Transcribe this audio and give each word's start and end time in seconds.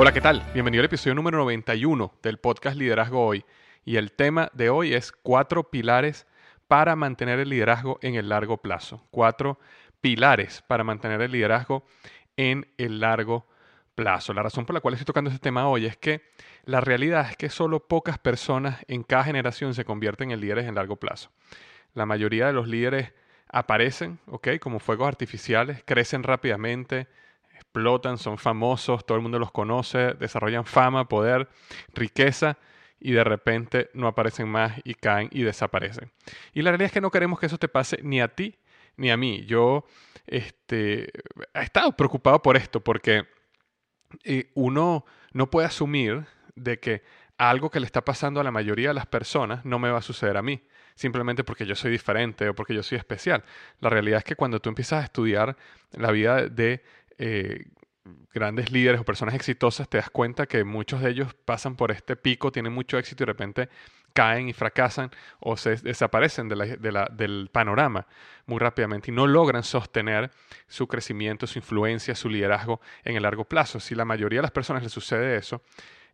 Hola, 0.00 0.12
¿qué 0.12 0.20
tal? 0.20 0.44
Bienvenido 0.54 0.80
al 0.82 0.84
episodio 0.84 1.16
número 1.16 1.38
91 1.38 2.14
del 2.22 2.38
podcast 2.38 2.76
Liderazgo 2.76 3.26
Hoy. 3.26 3.44
Y 3.84 3.96
el 3.96 4.12
tema 4.12 4.48
de 4.54 4.70
hoy 4.70 4.94
es 4.94 5.10
cuatro 5.10 5.72
pilares 5.72 6.24
para 6.68 6.94
mantener 6.94 7.40
el 7.40 7.48
liderazgo 7.48 7.98
en 8.00 8.14
el 8.14 8.28
largo 8.28 8.58
plazo. 8.58 9.04
Cuatro 9.10 9.58
pilares 10.00 10.62
para 10.68 10.84
mantener 10.84 11.20
el 11.20 11.32
liderazgo 11.32 11.84
en 12.36 12.68
el 12.78 13.00
largo 13.00 13.48
plazo. 13.96 14.32
La 14.34 14.44
razón 14.44 14.66
por 14.66 14.74
la 14.74 14.80
cual 14.80 14.94
estoy 14.94 15.04
tocando 15.06 15.30
este 15.30 15.42
tema 15.42 15.66
hoy 15.66 15.86
es 15.86 15.96
que 15.96 16.22
la 16.64 16.80
realidad 16.80 17.28
es 17.28 17.36
que 17.36 17.50
solo 17.50 17.88
pocas 17.88 18.20
personas 18.20 18.78
en 18.86 19.02
cada 19.02 19.24
generación 19.24 19.74
se 19.74 19.84
convierten 19.84 20.30
en 20.30 20.40
líderes 20.40 20.66
en 20.66 20.76
largo 20.76 20.94
plazo. 20.94 21.32
La 21.94 22.06
mayoría 22.06 22.46
de 22.46 22.52
los 22.52 22.68
líderes 22.68 23.14
aparecen, 23.48 24.20
¿ok? 24.26 24.60
Como 24.60 24.78
fuegos 24.78 25.08
artificiales, 25.08 25.82
crecen 25.84 26.22
rápidamente, 26.22 27.08
son 28.16 28.38
famosos, 28.38 29.04
todo 29.04 29.16
el 29.16 29.22
mundo 29.22 29.38
los 29.38 29.50
conoce, 29.50 30.14
desarrollan 30.14 30.64
fama, 30.64 31.08
poder, 31.08 31.48
riqueza 31.94 32.58
y 33.00 33.12
de 33.12 33.24
repente 33.24 33.90
no 33.94 34.08
aparecen 34.08 34.48
más 34.48 34.80
y 34.84 34.94
caen 34.94 35.28
y 35.32 35.42
desaparecen. 35.42 36.10
Y 36.52 36.62
la 36.62 36.70
realidad 36.70 36.86
es 36.86 36.92
que 36.92 37.00
no 37.00 37.10
queremos 37.10 37.38
que 37.38 37.46
eso 37.46 37.58
te 37.58 37.68
pase 37.68 38.00
ni 38.02 38.20
a 38.20 38.28
ti 38.28 38.56
ni 38.96 39.10
a 39.10 39.16
mí. 39.16 39.44
Yo 39.46 39.84
este, 40.26 41.10
he 41.54 41.62
estado 41.62 41.92
preocupado 41.92 42.42
por 42.42 42.56
esto 42.56 42.80
porque 42.80 43.26
eh, 44.24 44.50
uno 44.54 45.04
no 45.32 45.50
puede 45.50 45.66
asumir 45.66 46.26
de 46.54 46.80
que 46.80 47.02
algo 47.36 47.70
que 47.70 47.78
le 47.78 47.86
está 47.86 48.04
pasando 48.04 48.40
a 48.40 48.44
la 48.44 48.50
mayoría 48.50 48.88
de 48.88 48.94
las 48.94 49.06
personas 49.06 49.64
no 49.64 49.78
me 49.78 49.90
va 49.90 49.98
a 49.98 50.02
suceder 50.02 50.36
a 50.36 50.42
mí 50.42 50.60
simplemente 50.98 51.44
porque 51.44 51.64
yo 51.64 51.76
soy 51.76 51.92
diferente 51.92 52.48
o 52.48 52.54
porque 52.56 52.74
yo 52.74 52.82
soy 52.82 52.98
especial. 52.98 53.44
La 53.78 53.88
realidad 53.88 54.18
es 54.18 54.24
que 54.24 54.34
cuando 54.34 54.58
tú 54.58 54.68
empiezas 54.68 55.00
a 55.00 55.04
estudiar 55.04 55.56
la 55.92 56.10
vida 56.10 56.48
de 56.48 56.82
eh, 57.18 57.66
grandes 58.32 58.70
líderes 58.70 59.00
o 59.00 59.04
personas 59.04 59.34
exitosas, 59.34 59.88
te 59.88 59.98
das 59.98 60.10
cuenta 60.10 60.46
que 60.46 60.64
muchos 60.64 61.00
de 61.00 61.10
ellos 61.10 61.34
pasan 61.44 61.76
por 61.76 61.90
este 61.90 62.16
pico, 62.16 62.52
tienen 62.52 62.72
mucho 62.72 62.98
éxito 62.98 63.22
y 63.22 63.26
de 63.26 63.32
repente 63.32 63.68
caen 64.12 64.48
y 64.48 64.52
fracasan 64.52 65.10
o 65.40 65.56
se 65.56 65.76
desaparecen 65.76 66.48
del 66.48 67.50
panorama 67.52 68.06
muy 68.46 68.58
rápidamente 68.58 69.10
y 69.10 69.14
no 69.14 69.26
logran 69.26 69.62
sostener 69.62 70.30
su 70.66 70.88
crecimiento, 70.88 71.46
su 71.46 71.58
influencia, 71.58 72.14
su 72.14 72.28
liderazgo 72.28 72.80
en 73.04 73.16
el 73.16 73.22
largo 73.22 73.44
plazo. 73.44 73.80
Si 73.80 73.94
la 73.94 74.04
mayoría 74.04 74.38
de 74.38 74.42
las 74.42 74.50
personas 74.50 74.82
les 74.82 74.92
sucede 74.92 75.36
eso, 75.36 75.62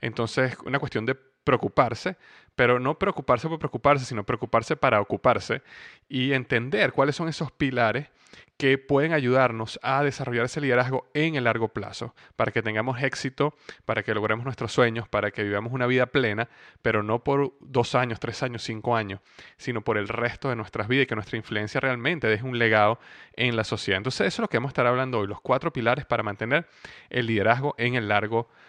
entonces 0.00 0.53
es 0.53 0.59
una 0.60 0.78
cuestión 0.78 1.06
de 1.06 1.16
preocuparse, 1.44 2.16
pero 2.56 2.81
no 2.81 2.99
preocuparse 2.99 3.49
por 3.49 3.59
preocuparse, 3.59 4.05
sino 4.05 4.25
preocuparse 4.25 4.77
para 4.77 5.00
ocuparse 5.00 5.62
y 6.09 6.32
entender 6.32 6.93
cuáles 6.93 7.16
son 7.16 7.28
esos 7.28 7.53
pilares 7.53 8.09
que 8.56 8.78
pueden 8.78 9.12
ayudarnos 9.12 9.81
a 9.82 10.03
desarrollar 10.05 10.47
ese 10.47 10.60
liderazgo 10.60 11.09
en 11.12 11.34
el 11.34 11.44
largo 11.44 11.69
plazo, 11.69 12.15
para 12.37 12.53
que 12.53 12.62
tengamos 12.62 13.03
éxito, 13.03 13.55
para 13.84 14.03
que 14.03 14.15
logremos 14.15 14.44
nuestros 14.44 14.72
sueños, 14.72 15.09
para 15.09 15.31
que 15.32 15.43
vivamos 15.43 15.72
una 15.72 15.87
vida 15.87 16.06
plena, 16.06 16.49
pero 16.81 17.03
no 17.03 17.25
por 17.25 17.55
dos 17.61 17.94
años, 17.94 18.21
tres 18.21 18.43
años, 18.43 18.62
cinco 18.62 18.97
años, 18.97 19.21
sino 19.56 19.82
por 19.82 19.99
el 19.99 20.09
resto 20.09 20.49
de 20.49 20.56
nuestras 20.56 20.87
vidas 20.87 21.05
y 21.05 21.06
que 21.06 21.15
nuestra 21.16 21.37
influencia 21.37 21.81
realmente 21.81 22.28
deje 22.28 22.44
un 22.44 22.59
legado 22.59 22.99
en 23.34 23.56
la 23.56 23.65
sociedad. 23.65 23.99
Entonces 23.99 24.28
eso 24.28 24.37
es 24.37 24.44
lo 24.44 24.49
que 24.49 24.59
vamos 24.59 24.71
a 24.71 24.72
estar 24.72 24.87
hablando 24.87 25.19
hoy, 25.19 25.26
los 25.26 25.41
cuatro 25.41 25.72
pilares 25.72 26.05
para 26.06 26.22
mantener 26.22 26.66
el 27.11 27.26
liderazgo 27.26 27.75
en 27.76 27.94
el 27.97 28.09
largo 28.09 28.44
plazo. 28.44 28.65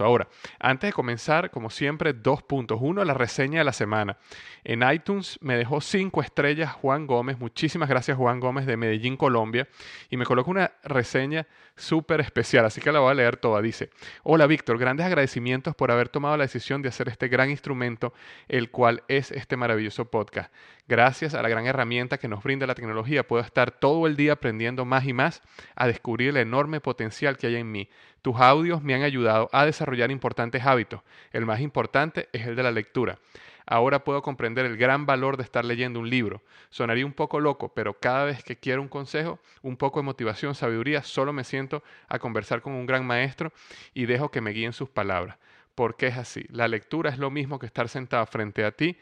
Ahora, 0.00 0.28
antes 0.58 0.88
de 0.88 0.92
comenzar, 0.92 1.50
como 1.50 1.70
siempre, 1.70 2.12
dos 2.12 2.42
puntos. 2.42 2.78
Uno, 2.82 3.02
la 3.02 3.14
reseña 3.14 3.60
de 3.60 3.64
la 3.64 3.72
semana. 3.72 4.18
En 4.62 4.82
iTunes 4.82 5.38
me 5.40 5.56
dejó 5.56 5.80
cinco 5.80 6.20
estrellas 6.20 6.72
Juan 6.72 7.06
Gómez. 7.06 7.38
Muchísimas 7.38 7.88
gracias 7.88 8.18
Juan 8.18 8.40
Gómez 8.40 8.66
de 8.66 8.76
Medellín, 8.76 9.16
Colombia. 9.16 9.66
Y 10.10 10.18
me 10.18 10.26
colocó 10.26 10.50
una 10.50 10.72
reseña 10.82 11.46
súper 11.76 12.20
especial, 12.20 12.64
así 12.64 12.80
que 12.80 12.92
la 12.92 13.00
voy 13.00 13.10
a 13.10 13.14
leer 13.14 13.36
toda. 13.36 13.60
Dice, 13.60 13.90
hola 14.22 14.46
Víctor, 14.46 14.78
grandes 14.78 15.06
agradecimientos 15.06 15.74
por 15.74 15.90
haber 15.90 16.08
tomado 16.08 16.36
la 16.36 16.44
decisión 16.44 16.82
de 16.82 16.88
hacer 16.88 17.08
este 17.08 17.28
gran 17.28 17.50
instrumento, 17.50 18.12
el 18.48 18.70
cual 18.70 19.02
es 19.08 19.30
este 19.30 19.56
maravilloso 19.56 20.10
podcast. 20.10 20.52
Gracias 20.86 21.34
a 21.34 21.42
la 21.42 21.48
gran 21.48 21.66
herramienta 21.66 22.18
que 22.18 22.28
nos 22.28 22.42
brinda 22.42 22.66
la 22.66 22.74
tecnología, 22.74 23.26
puedo 23.26 23.42
estar 23.42 23.70
todo 23.70 24.06
el 24.06 24.16
día 24.16 24.34
aprendiendo 24.34 24.84
más 24.84 25.04
y 25.06 25.12
más 25.12 25.42
a 25.74 25.86
descubrir 25.86 26.30
el 26.30 26.36
enorme 26.36 26.80
potencial 26.80 27.36
que 27.36 27.46
hay 27.46 27.56
en 27.56 27.70
mí. 27.70 27.88
Tus 28.22 28.36
audios 28.36 28.82
me 28.82 28.94
han 28.94 29.02
ayudado 29.02 29.48
a 29.52 29.66
desarrollar 29.66 30.10
importantes 30.10 30.64
hábitos. 30.64 31.02
El 31.32 31.44
más 31.44 31.60
importante 31.60 32.28
es 32.32 32.46
el 32.46 32.56
de 32.56 32.62
la 32.62 32.70
lectura. 32.70 33.18
Ahora 33.66 34.04
puedo 34.04 34.20
comprender 34.20 34.66
el 34.66 34.76
gran 34.76 35.06
valor 35.06 35.36
de 35.36 35.42
estar 35.42 35.64
leyendo 35.64 35.98
un 35.98 36.10
libro. 36.10 36.42
Sonaría 36.68 37.06
un 37.06 37.14
poco 37.14 37.40
loco, 37.40 37.72
pero 37.72 37.94
cada 37.94 38.24
vez 38.24 38.44
que 38.44 38.56
quiero 38.56 38.82
un 38.82 38.88
consejo, 38.88 39.38
un 39.62 39.76
poco 39.76 40.00
de 40.00 40.04
motivación, 40.04 40.54
sabiduría, 40.54 41.02
solo 41.02 41.32
me 41.32 41.44
siento 41.44 41.82
a 42.08 42.18
conversar 42.18 42.60
con 42.60 42.74
un 42.74 42.84
gran 42.84 43.06
maestro 43.06 43.52
y 43.94 44.04
dejo 44.04 44.30
que 44.30 44.42
me 44.42 44.50
guíen 44.50 44.74
sus 44.74 44.90
palabras. 44.90 45.38
Porque 45.74 46.08
es 46.08 46.18
así. 46.18 46.44
La 46.50 46.68
lectura 46.68 47.10
es 47.10 47.18
lo 47.18 47.30
mismo 47.30 47.58
que 47.58 47.66
estar 47.66 47.88
sentado 47.88 48.26
frente 48.26 48.64
a 48.64 48.72
ti, 48.72 48.98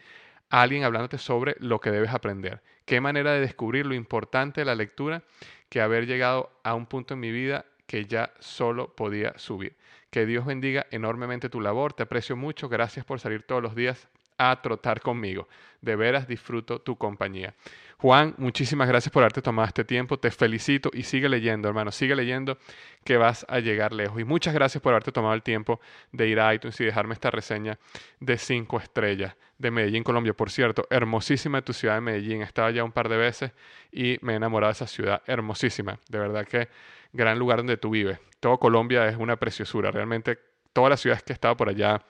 alguien 0.49 0.85
hablándote 0.85 1.19
sobre 1.19 1.57
lo 1.59 1.81
que 1.81 1.91
debes 1.91 2.11
aprender. 2.11 2.63
Qué 2.85 3.01
manera 3.01 3.33
de 3.33 3.41
descubrir 3.41 3.85
lo 3.87 3.95
importante 3.95 4.61
de 4.61 4.65
la 4.65 4.75
lectura 4.75 5.25
que 5.69 5.81
haber 5.81 6.07
llegado 6.07 6.53
a 6.63 6.75
un 6.75 6.87
punto 6.87 7.15
en 7.15 7.21
mi 7.21 7.33
vida 7.33 7.65
que 7.87 8.05
ya 8.05 8.33
solo 8.39 8.95
podía 8.95 9.37
subir. 9.39 9.77
Que 10.11 10.25
Dios 10.25 10.47
bendiga 10.47 10.87
enormemente 10.91 11.49
tu 11.49 11.61
labor, 11.61 11.95
te 11.95 12.05
aprecio 12.05 12.37
mucho, 12.37 12.69
gracias 12.69 13.05
por 13.05 13.19
salir 13.19 13.43
todos 13.43 13.63
los 13.63 13.75
días 13.75 14.09
a 14.39 14.61
trotar 14.63 15.01
conmigo. 15.01 15.49
De 15.81 15.97
veras 15.97 16.29
disfruto 16.29 16.81
tu 16.81 16.97
compañía. 16.97 17.55
Juan, 18.03 18.35
muchísimas 18.37 18.89
gracias 18.89 19.13
por 19.13 19.23
haberte 19.23 19.43
tomado 19.43 19.69
este 19.69 19.85
tiempo. 19.85 20.19
Te 20.19 20.33
felicito 20.33 20.91
y 20.93 21.05
sigue 21.05 21.29
leyendo, 21.29 21.69
hermano. 21.69 21.93
Sigue 21.93 22.17
leyendo 22.17 22.59
que 23.05 23.17
vas 23.17 23.47
a 23.49 23.61
llegar 23.61 23.93
lejos. 23.93 24.21
Y 24.21 24.25
muchas 24.25 24.55
gracias 24.55 24.83
por 24.83 24.93
haberte 24.93 25.13
tomado 25.13 25.35
el 25.35 25.43
tiempo 25.45 25.81
de 26.11 26.27
ir 26.27 26.41
a 26.41 26.53
iTunes 26.53 26.81
y 26.81 26.85
dejarme 26.85 27.15
esta 27.15 27.31
reseña 27.31 27.79
de 28.19 28.39
cinco 28.39 28.79
estrellas 28.79 29.37
de 29.57 29.71
Medellín, 29.71 30.03
Colombia. 30.03 30.35
Por 30.35 30.51
cierto, 30.51 30.85
hermosísima 30.91 31.63
tu 31.63 31.73
ciudad 31.73 31.95
de 31.95 32.01
Medellín. 32.01 32.41
He 32.41 32.45
estado 32.45 32.71
ya 32.71 32.83
un 32.83 32.91
par 32.91 33.09
de 33.09 33.17
veces 33.17 33.53
y 33.93 34.19
me 34.21 34.33
he 34.33 34.37
enamorado 34.37 34.73
de 34.73 34.75
esa 34.75 34.89
ciudad. 34.89 35.23
Hermosísima. 35.27 36.01
De 36.09 36.19
verdad 36.19 36.45
que 36.45 36.69
gran 37.13 37.39
lugar 37.39 37.59
donde 37.59 37.77
tú 37.77 37.91
vives. 37.91 38.19
Todo 38.41 38.59
Colombia 38.59 39.07
es 39.07 39.17
una 39.17 39.37
preciosura. 39.37 39.93
Realmente 39.93 40.41
todas 40.73 40.91
las 40.91 41.01
ciudades 41.01 41.23
que 41.23 41.33
he 41.33 41.35
estado 41.35 41.57
por 41.57 41.69
allá 41.69 42.05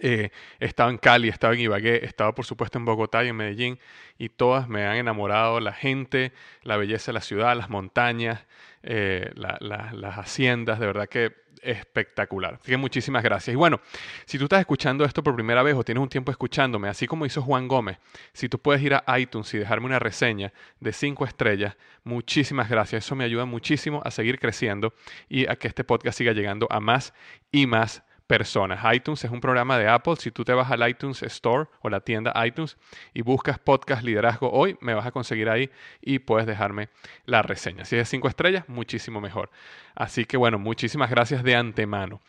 eh, 0.00 0.30
he 0.58 0.64
estado 0.64 0.90
en 0.90 0.98
Cali, 0.98 1.28
he 1.28 1.30
estado 1.30 1.52
en 1.52 1.60
Ibagué, 1.60 1.96
he 1.96 2.06
estado 2.06 2.34
por 2.34 2.44
supuesto 2.44 2.78
en 2.78 2.84
Bogotá 2.84 3.24
y 3.24 3.28
en 3.28 3.36
Medellín 3.36 3.78
y 4.18 4.28
todas 4.28 4.68
me 4.68 4.86
han 4.86 4.96
enamorado 4.96 5.60
la 5.60 5.72
gente, 5.72 6.32
la 6.62 6.76
belleza 6.76 7.12
de 7.12 7.14
la 7.14 7.20
ciudad, 7.20 7.56
las 7.56 7.70
montañas, 7.70 8.46
eh, 8.82 9.30
las 9.34 10.18
haciendas, 10.18 10.78
de 10.78 10.86
verdad 10.86 11.08
que 11.08 11.34
espectacular. 11.62 12.54
Así 12.54 12.70
que 12.70 12.76
muchísimas 12.76 13.22
gracias. 13.22 13.52
Y 13.54 13.56
bueno, 13.56 13.80
si 14.24 14.38
tú 14.38 14.44
estás 14.44 14.60
escuchando 14.60 15.04
esto 15.04 15.22
por 15.22 15.34
primera 15.34 15.62
vez 15.62 15.74
o 15.74 15.84
tienes 15.84 16.02
un 16.02 16.08
tiempo 16.08 16.30
escuchándome, 16.30 16.88
así 16.88 17.06
como 17.06 17.26
hizo 17.26 17.42
Juan 17.42 17.68
Gómez, 17.68 17.98
si 18.32 18.48
tú 18.48 18.58
puedes 18.58 18.82
ir 18.82 18.94
a 18.94 19.18
iTunes 19.18 19.52
y 19.54 19.58
dejarme 19.58 19.86
una 19.86 19.98
reseña 19.98 20.52
de 20.80 20.92
cinco 20.92 21.24
estrellas, 21.24 21.76
muchísimas 22.04 22.68
gracias. 22.68 23.04
Eso 23.04 23.14
me 23.14 23.24
ayuda 23.24 23.44
muchísimo 23.44 24.02
a 24.04 24.10
seguir 24.10 24.38
creciendo 24.38 24.94
y 25.28 25.48
a 25.48 25.56
que 25.56 25.68
este 25.68 25.84
podcast 25.84 26.18
siga 26.18 26.32
llegando 26.32 26.66
a 26.70 26.80
más 26.80 27.12
y 27.52 27.66
más 27.66 28.02
personas. 28.30 28.80
iTunes 28.94 29.24
es 29.24 29.30
un 29.32 29.40
programa 29.40 29.76
de 29.76 29.88
Apple. 29.88 30.14
Si 30.16 30.30
tú 30.30 30.44
te 30.44 30.52
vas 30.52 30.70
al 30.70 30.88
iTunes 30.88 31.20
Store 31.24 31.68
o 31.82 31.88
la 31.90 31.98
tienda 31.98 32.32
iTunes 32.46 32.76
y 33.12 33.22
buscas 33.22 33.58
podcast 33.58 34.04
liderazgo 34.04 34.52
hoy, 34.52 34.78
me 34.80 34.94
vas 34.94 35.04
a 35.04 35.10
conseguir 35.10 35.50
ahí 35.50 35.68
y 36.00 36.20
puedes 36.20 36.46
dejarme 36.46 36.90
la 37.26 37.42
reseña. 37.42 37.84
Si 37.84 37.96
es 37.96 38.02
de 38.02 38.04
cinco 38.04 38.28
estrellas, 38.28 38.68
muchísimo 38.68 39.20
mejor. 39.20 39.50
Así 39.96 40.26
que 40.26 40.36
bueno, 40.36 40.60
muchísimas 40.60 41.10
gracias 41.10 41.42
de 41.42 41.56
antemano. 41.56 42.20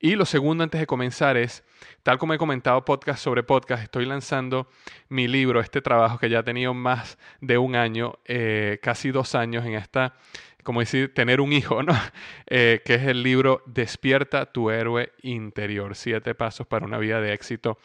Y 0.00 0.14
lo 0.14 0.24
segundo 0.24 0.64
antes 0.64 0.80
de 0.80 0.86
comenzar 0.86 1.36
es, 1.36 1.62
tal 2.02 2.16
como 2.16 2.32
he 2.32 2.38
comentado 2.38 2.82
podcast 2.86 3.22
sobre 3.22 3.42
podcast, 3.42 3.82
estoy 3.82 4.06
lanzando 4.06 4.66
mi 5.10 5.28
libro, 5.28 5.60
este 5.60 5.82
trabajo 5.82 6.18
que 6.18 6.30
ya 6.30 6.38
ha 6.38 6.42
tenido 6.42 6.72
más 6.72 7.18
de 7.42 7.58
un 7.58 7.76
año, 7.76 8.18
eh, 8.24 8.78
casi 8.82 9.10
dos 9.10 9.34
años 9.34 9.66
en 9.66 9.74
esta 9.74 10.14
como 10.62 10.80
decir, 10.80 11.14
tener 11.14 11.40
un 11.40 11.52
hijo, 11.52 11.82
¿no? 11.82 11.92
Eh, 12.52 12.82
que 12.84 12.94
es 12.94 13.02
el 13.02 13.22
libro 13.22 13.62
Despierta 13.66 14.46
tu 14.46 14.70
héroe 14.70 15.12
interior, 15.22 15.94
siete 15.94 16.34
pasos 16.34 16.66
para 16.66 16.84
una 16.84 16.98
vida 16.98 17.20
de 17.20 17.32
éxito 17.32 17.78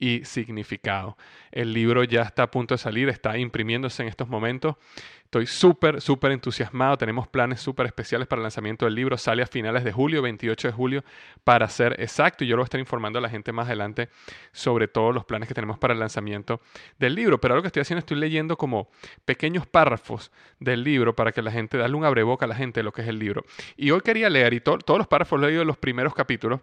y 0.00 0.24
significado. 0.24 1.16
El 1.52 1.72
libro 1.72 2.02
ya 2.02 2.22
está 2.22 2.44
a 2.44 2.50
punto 2.50 2.74
de 2.74 2.78
salir, 2.78 3.08
está 3.08 3.36
imprimiéndose 3.38 4.02
en 4.02 4.08
estos 4.08 4.28
momentos. 4.28 4.76
Estoy 5.24 5.46
súper, 5.46 6.00
súper 6.00 6.32
entusiasmado. 6.32 6.98
Tenemos 6.98 7.28
planes 7.28 7.60
súper 7.60 7.86
especiales 7.86 8.26
para 8.26 8.40
el 8.40 8.44
lanzamiento 8.44 8.86
del 8.86 8.96
libro. 8.96 9.16
Sale 9.16 9.42
a 9.42 9.46
finales 9.46 9.84
de 9.84 9.92
julio, 9.92 10.22
28 10.22 10.68
de 10.68 10.72
julio, 10.72 11.04
para 11.44 11.68
ser 11.68 12.00
exacto. 12.00 12.42
Y 12.42 12.48
yo 12.48 12.56
lo 12.56 12.62
voy 12.62 12.64
a 12.64 12.66
estar 12.66 12.80
informando 12.80 13.20
a 13.20 13.22
la 13.22 13.28
gente 13.28 13.52
más 13.52 13.66
adelante 13.66 14.08
sobre 14.50 14.88
todos 14.88 15.14
los 15.14 15.24
planes 15.24 15.46
que 15.46 15.54
tenemos 15.54 15.78
para 15.78 15.92
el 15.92 16.00
lanzamiento 16.00 16.60
del 16.98 17.14
libro. 17.14 17.40
Pero 17.40 17.54
lo 17.54 17.62
que 17.62 17.68
estoy 17.68 17.82
haciendo, 17.82 18.00
estoy 18.00 18.16
leyendo 18.16 18.56
como 18.56 18.90
pequeños 19.24 19.66
párrafos 19.66 20.32
del 20.58 20.82
libro 20.82 21.14
para 21.14 21.30
que 21.30 21.42
la 21.42 21.52
gente, 21.52 21.78
darle 21.78 21.96
un 21.96 22.04
abreboca 22.04 22.46
a 22.46 22.48
la 22.48 22.56
gente 22.56 22.80
de 22.80 22.84
lo 22.84 22.92
que 22.92 23.02
es 23.02 23.08
el 23.08 23.18
libro. 23.18 23.44
Y 23.76 23.92
hoy 23.92 24.00
quería 24.00 24.30
leer, 24.30 24.54
y 24.54 24.60
todos 24.60 24.98
los 24.98 25.06
párrafos 25.06 25.38
lo 25.38 25.46
he 25.46 25.50
leído 25.50 25.64
los 25.64 25.78
primeros 25.78 26.14
capítulos 26.14 26.60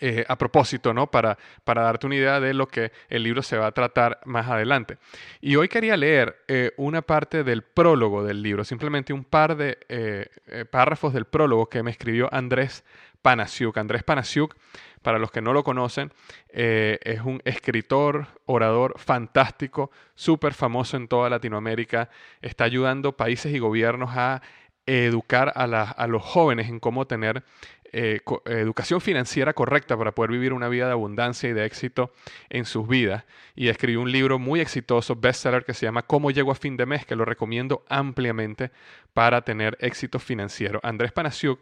eh, 0.00 0.24
a 0.28 0.36
propósito, 0.36 0.92
¿no? 0.92 1.10
Para, 1.10 1.38
para, 1.64 1.82
darte 1.82 2.06
una 2.06 2.16
idea 2.16 2.40
de 2.40 2.52
lo 2.52 2.68
que 2.68 2.92
el 3.08 3.22
libro 3.22 3.42
se 3.42 3.56
va 3.56 3.66
a 3.66 3.72
tratar 3.72 4.20
más 4.26 4.46
adelante. 4.46 4.98
Y 5.40 5.56
hoy 5.56 5.68
quería 5.68 5.96
leer 5.96 6.36
eh, 6.46 6.72
una 6.76 7.02
parte 7.02 7.42
del 7.42 7.62
prólogo 7.62 8.22
del 8.22 8.42
libro, 8.42 8.64
simplemente 8.64 9.12
un 9.12 9.24
par 9.24 9.56
de 9.56 9.78
eh, 9.88 10.28
párrafos 10.70 11.14
del 11.14 11.24
prólogo 11.24 11.68
que 11.68 11.82
me 11.82 11.90
escribió 11.90 12.28
Andrés 12.32 12.84
Panasiuk. 13.22 13.78
Andrés 13.78 14.04
Panasiuk, 14.04 14.54
para 15.02 15.18
los 15.18 15.30
que 15.30 15.40
no 15.40 15.52
lo 15.52 15.64
conocen, 15.64 16.12
es 16.48 17.20
un 17.22 17.40
escritor, 17.44 18.26
orador 18.46 18.98
fantástico, 18.98 19.90
súper 20.14 20.54
famoso 20.54 20.96
en 20.96 21.08
toda 21.08 21.30
Latinoamérica, 21.30 22.10
está 22.42 22.64
ayudando 22.64 23.16
países 23.16 23.54
y 23.54 23.58
gobiernos 23.58 24.10
a 24.14 24.42
educar 24.88 25.52
a, 25.54 25.64
a 25.64 26.06
los 26.06 26.22
jóvenes 26.22 26.68
en 26.68 26.80
cómo 26.80 27.06
tener 27.06 27.44
eh, 27.92 28.20
educación 28.46 29.00
financiera 29.00 29.52
correcta 29.54 29.96
para 29.96 30.12
poder 30.12 30.30
vivir 30.30 30.52
una 30.52 30.68
vida 30.68 30.86
de 30.86 30.92
abundancia 30.92 31.48
y 31.48 31.52
de 31.52 31.64
éxito 31.64 32.12
en 32.50 32.64
sus 32.64 32.88
vidas. 32.88 33.24
Y 33.54 33.68
escribió 33.68 34.00
un 34.00 34.12
libro 34.12 34.38
muy 34.38 34.60
exitoso, 34.60 35.16
bestseller, 35.16 35.64
que 35.64 35.74
se 35.74 35.86
llama 35.86 36.02
Cómo 36.02 36.30
llego 36.30 36.52
a 36.52 36.54
fin 36.54 36.76
de 36.76 36.86
mes, 36.86 37.06
que 37.06 37.16
lo 37.16 37.24
recomiendo 37.24 37.84
ampliamente 37.88 38.70
para 39.14 39.42
tener 39.42 39.76
éxito 39.80 40.18
financiero. 40.18 40.80
Andrés 40.82 41.12
Panasiuk 41.12 41.60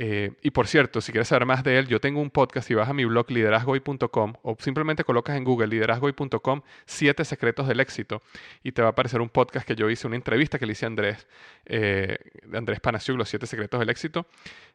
eh, 0.00 0.30
y 0.42 0.52
por 0.52 0.68
cierto, 0.68 1.00
si 1.00 1.10
quieres 1.10 1.26
saber 1.26 1.44
más 1.44 1.64
de 1.64 1.76
él, 1.76 1.88
yo 1.88 2.00
tengo 2.00 2.20
un 2.20 2.30
podcast 2.30 2.70
y 2.70 2.74
vas 2.74 2.88
a 2.88 2.92
mi 2.92 3.04
blog 3.04 3.28
liderazgoy.com 3.32 4.34
o 4.42 4.56
simplemente 4.60 5.02
colocas 5.02 5.36
en 5.36 5.42
Google 5.42 5.66
liderazgoy.com 5.66 6.62
siete 6.86 7.24
secretos 7.24 7.66
del 7.66 7.80
éxito 7.80 8.22
y 8.62 8.70
te 8.70 8.80
va 8.80 8.88
a 8.88 8.90
aparecer 8.92 9.20
un 9.20 9.28
podcast 9.28 9.66
que 9.66 9.74
yo 9.74 9.90
hice, 9.90 10.06
una 10.06 10.14
entrevista 10.14 10.56
que 10.60 10.66
le 10.66 10.72
hice 10.72 10.86
a 10.86 10.86
Andrés, 10.86 11.26
eh, 11.66 12.16
Andrés 12.54 12.78
Panasiuk, 12.78 13.18
los 13.18 13.28
siete 13.28 13.48
secretos 13.48 13.80
del 13.80 13.90
éxito. 13.90 14.28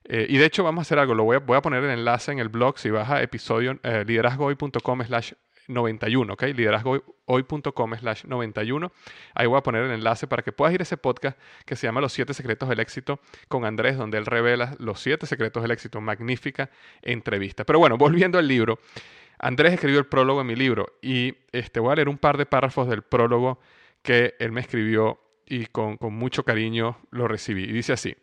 Eh, 0.03 0.25
y 0.27 0.37
de 0.37 0.45
hecho 0.45 0.61
vamos 0.61 0.81
a 0.81 0.83
hacer 0.83 0.99
algo, 0.99 1.15
lo 1.15 1.23
voy 1.23 1.37
a, 1.37 1.39
voy 1.39 1.55
a 1.55 1.61
poner 1.61 1.81
el 1.85 1.91
enlace 1.91 2.33
en 2.33 2.39
el 2.39 2.49
blog, 2.49 2.77
si 2.77 2.89
vas 2.89 3.09
a 3.09 3.23
episodio 3.23 3.79
liderazgoy.com 3.81 5.03
slash 5.05 5.31
91, 5.67 6.33
¿ok? 6.33 6.43
Liderazgohoy.com 6.43 7.95
slash 7.95 8.25
91. 8.25 8.91
Ahí 9.33 9.47
voy 9.47 9.57
a 9.57 9.63
poner 9.63 9.83
el 9.83 9.91
enlace 9.91 10.27
para 10.27 10.43
que 10.43 10.51
puedas 10.51 10.73
ir 10.73 10.81
a 10.81 10.83
ese 10.83 10.97
podcast 10.97 11.37
que 11.65 11.75
se 11.75 11.87
llama 11.87 12.01
Los 12.01 12.13
siete 12.13 12.33
secretos 12.33 12.69
del 12.69 12.79
éxito 12.79 13.19
con 13.47 13.65
Andrés, 13.65 13.97
donde 13.97 14.17
él 14.17 14.25
revela 14.25 14.75
los 14.79 14.99
siete 14.99 15.25
secretos 15.25 15.63
del 15.63 15.71
éxito. 15.71 16.01
Magnífica 16.01 16.69
entrevista. 17.01 17.63
Pero 17.63 17.79
bueno, 17.79 17.97
volviendo 17.97 18.37
al 18.37 18.47
libro. 18.47 18.79
Andrés 19.39 19.73
escribió 19.73 19.99
el 19.99 20.05
prólogo 20.05 20.41
en 20.41 20.47
mi 20.47 20.55
libro 20.55 20.93
y 21.01 21.35
este, 21.51 21.79
voy 21.81 21.91
a 21.91 21.95
leer 21.95 22.07
un 22.07 22.17
par 22.17 22.37
de 22.37 22.45
párrafos 22.45 22.87
del 22.87 23.01
prólogo 23.01 23.59
que 24.01 24.35
él 24.39 24.53
me 24.53 24.61
escribió 24.61 25.19
y 25.45 25.65
con, 25.65 25.97
con 25.97 26.13
mucho 26.13 26.45
cariño 26.45 26.97
lo 27.11 27.27
recibí. 27.27 27.63
Y 27.63 27.73
dice 27.73 27.91
así, 27.91 28.15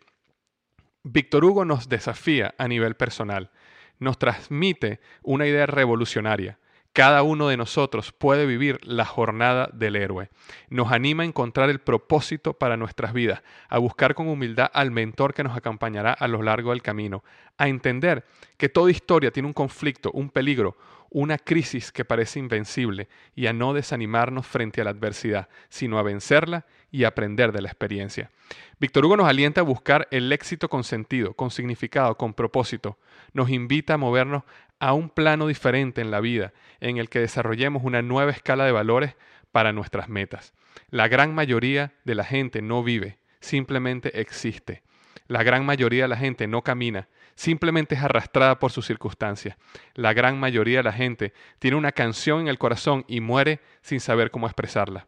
Víctor 1.03 1.45
Hugo 1.45 1.65
nos 1.65 1.89
desafía 1.89 2.55
a 2.57 2.67
nivel 2.67 2.95
personal, 2.95 3.51
nos 3.99 4.17
transmite 4.17 4.99
una 5.21 5.45
idea 5.45 5.67
revolucionaria 5.67 6.57
cada 6.93 7.23
uno 7.23 7.47
de 7.47 7.57
nosotros 7.57 8.11
puede 8.11 8.45
vivir 8.45 8.79
la 8.83 9.05
jornada 9.05 9.69
del 9.73 9.95
héroe. 9.95 10.29
Nos 10.69 10.91
anima 10.91 11.23
a 11.23 11.25
encontrar 11.25 11.69
el 11.69 11.79
propósito 11.79 12.53
para 12.53 12.77
nuestras 12.77 13.13
vidas, 13.13 13.41
a 13.69 13.77
buscar 13.77 14.13
con 14.13 14.27
humildad 14.27 14.69
al 14.73 14.91
mentor 14.91 15.33
que 15.33 15.43
nos 15.43 15.55
acompañará 15.55 16.11
a 16.11 16.27
lo 16.27 16.41
largo 16.41 16.71
del 16.71 16.81
camino, 16.81 17.23
a 17.57 17.67
entender 17.67 18.25
que 18.57 18.69
toda 18.69 18.91
historia 18.91 19.31
tiene 19.31 19.47
un 19.47 19.53
conflicto, 19.53 20.11
un 20.11 20.29
peligro, 20.29 20.77
una 21.09 21.37
crisis 21.37 21.91
que 21.91 22.05
parece 22.05 22.39
invencible 22.39 23.09
y 23.35 23.47
a 23.47 23.53
no 23.53 23.73
desanimarnos 23.73 24.47
frente 24.47 24.79
a 24.79 24.85
la 24.85 24.91
adversidad, 24.91 25.49
sino 25.69 25.99
a 25.99 26.03
vencerla 26.03 26.65
y 26.89 27.03
aprender 27.03 27.51
de 27.51 27.61
la 27.61 27.67
experiencia. 27.67 28.31
Víctor 28.79 29.05
Hugo 29.05 29.17
nos 29.17 29.27
alienta 29.27 29.61
a 29.61 29.65
buscar 29.65 30.07
el 30.11 30.31
éxito 30.31 30.69
con 30.69 30.83
sentido, 30.83 31.33
con 31.33 31.51
significado, 31.51 32.15
con 32.17 32.33
propósito. 32.33 32.97
Nos 33.33 33.49
invita 33.49 33.95
a 33.95 33.97
movernos 33.97 34.43
a 34.81 34.93
un 34.93 35.09
plano 35.09 35.45
diferente 35.45 36.01
en 36.01 36.09
la 36.09 36.19
vida, 36.19 36.53
en 36.79 36.97
el 36.97 37.07
que 37.07 37.19
desarrollemos 37.19 37.83
una 37.85 38.01
nueva 38.01 38.31
escala 38.31 38.65
de 38.65 38.71
valores 38.71 39.15
para 39.51 39.73
nuestras 39.73 40.09
metas. 40.09 40.53
La 40.89 41.07
gran 41.07 41.35
mayoría 41.35 41.93
de 42.03 42.15
la 42.15 42.23
gente 42.23 42.63
no 42.63 42.83
vive, 42.83 43.19
simplemente 43.39 44.19
existe. 44.19 44.81
La 45.27 45.43
gran 45.43 45.67
mayoría 45.67 46.03
de 46.03 46.07
la 46.07 46.17
gente 46.17 46.47
no 46.47 46.63
camina, 46.63 47.07
simplemente 47.35 47.93
es 47.93 48.01
arrastrada 48.01 48.57
por 48.57 48.71
sus 48.71 48.87
circunstancias. 48.87 49.55
La 49.93 50.13
gran 50.13 50.39
mayoría 50.39 50.79
de 50.79 50.83
la 50.83 50.93
gente 50.93 51.31
tiene 51.59 51.77
una 51.77 51.91
canción 51.91 52.41
en 52.41 52.47
el 52.47 52.57
corazón 52.57 53.05
y 53.07 53.21
muere 53.21 53.59
sin 53.81 53.99
saber 53.99 54.31
cómo 54.31 54.47
expresarla. 54.47 55.05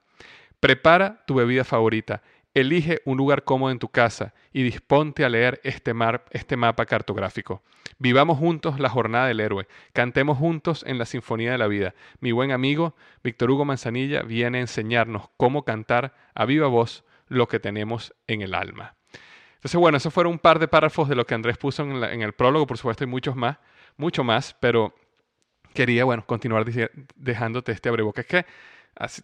Prepara 0.59 1.25
tu 1.25 1.33
bebida 1.33 1.63
favorita 1.63 2.21
Elige 2.53 3.01
un 3.05 3.17
lugar 3.17 3.43
cómodo 3.43 3.71
en 3.71 3.79
tu 3.79 3.89
casa 3.89 4.33
y 4.51 4.63
disponte 4.63 5.25
a 5.25 5.29
leer 5.29 5.59
este, 5.63 5.93
mar, 5.93 6.25
este 6.31 6.55
mapa 6.55 6.85
cartográfico. 6.85 7.63
Vivamos 7.97 8.37
juntos 8.37 8.79
la 8.79 8.89
jornada 8.89 9.27
del 9.27 9.39
héroe. 9.39 9.67
Cantemos 9.91 10.37
juntos 10.37 10.83
en 10.87 10.97
la 10.97 11.05
Sinfonía 11.05 11.51
de 11.51 11.57
la 11.57 11.67
Vida. 11.67 11.95
Mi 12.19 12.31
buen 12.31 12.51
amigo 12.51 12.95
Víctor 13.23 13.49
Hugo 13.49 13.65
Manzanilla 13.65 14.21
viene 14.21 14.59
a 14.59 14.61
enseñarnos 14.61 15.29
cómo 15.37 15.63
cantar 15.63 16.13
a 16.35 16.45
viva 16.45 16.67
voz 16.67 17.03
lo 17.27 17.47
que 17.47 17.59
tenemos 17.59 18.13
en 18.27 18.41
el 18.41 18.53
alma. 18.53 18.95
Entonces, 19.55 19.79
bueno, 19.79 19.97
esos 19.97 20.13
fueron 20.13 20.33
un 20.33 20.39
par 20.39 20.59
de 20.59 20.67
párrafos 20.67 21.07
de 21.07 21.15
lo 21.15 21.25
que 21.25 21.35
Andrés 21.35 21.57
puso 21.57 21.83
en, 21.83 22.21
el 22.21 22.33
prólogo, 22.33 22.67
por 22.67 22.77
supuesto, 22.77 23.05
y 23.05 23.07
muchos 23.07 23.35
más, 23.35 23.57
mucho 23.95 24.23
más, 24.23 24.55
pero 24.59 24.93
quería, 25.73 26.03
bueno, 26.03 26.25
continuar 26.25 26.65
dejándote 27.15 27.71
este 27.71 27.87
abreboque. 27.89 28.21
Es 28.21 28.27
que 28.27 28.45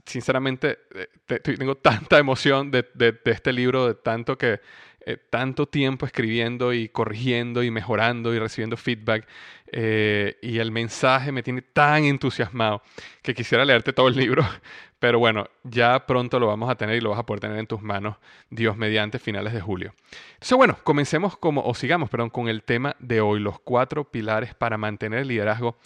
sinceramente, 0.05 0.79
eh, 0.95 1.39
tengo 1.39 1.75
tanta 1.75 2.17
emoción 2.17 2.71
de, 2.71 2.85
este 3.25 3.53
libro, 3.53 3.87
de 3.87 3.95
tanto 3.95 4.37
que 4.37 4.59
eh, 5.05 5.17
tanto 5.29 5.65
tiempo 5.65 6.05
escribiendo 6.05 6.73
y 6.73 6.89
corrigiendo 6.89 7.63
y 7.63 7.71
mejorando 7.71 8.33
y 8.33 8.39
recibiendo 8.39 8.75
feedback 8.75 9.25
eh, 9.71 10.37
y 10.41 10.59
el 10.59 10.71
mensaje 10.71 11.31
me 11.31 11.41
tiene 11.41 11.61
tan 11.61 12.03
entusiasmado 12.03 12.81
que 13.21 13.33
quisiera 13.33 13.63
leerte 13.63 13.93
todo 13.93 14.09
el 14.09 14.15
libro, 14.15 14.43
pero 14.99 15.17
bueno, 15.17 15.47
ya 15.63 16.05
pronto 16.05 16.39
lo 16.39 16.47
vamos 16.47 16.69
a 16.69 16.75
tener 16.75 16.97
y 16.97 17.01
lo 17.01 17.11
vas 17.11 17.19
a 17.19 17.25
poder 17.25 17.39
tener 17.39 17.57
en 17.57 17.67
tus 17.67 17.81
manos, 17.81 18.17
Dios 18.49 18.75
mediante, 18.75 19.19
finales 19.19 19.53
de 19.53 19.61
julio. 19.61 19.93
Entonces 20.33 20.57
bueno, 20.57 20.77
comencemos 20.83 21.37
como, 21.37 21.63
o 21.63 21.73
sigamos, 21.73 22.09
perdón, 22.09 22.29
con 22.29 22.49
el 22.49 22.63
tema 22.63 22.95
de 22.99 23.21
hoy, 23.21 23.39
los 23.39 23.59
cuatro 23.59 24.11
pilares 24.11 24.53
para 24.53 24.77
mantener 24.77 25.19
el 25.19 25.29
liderazgo 25.29 25.77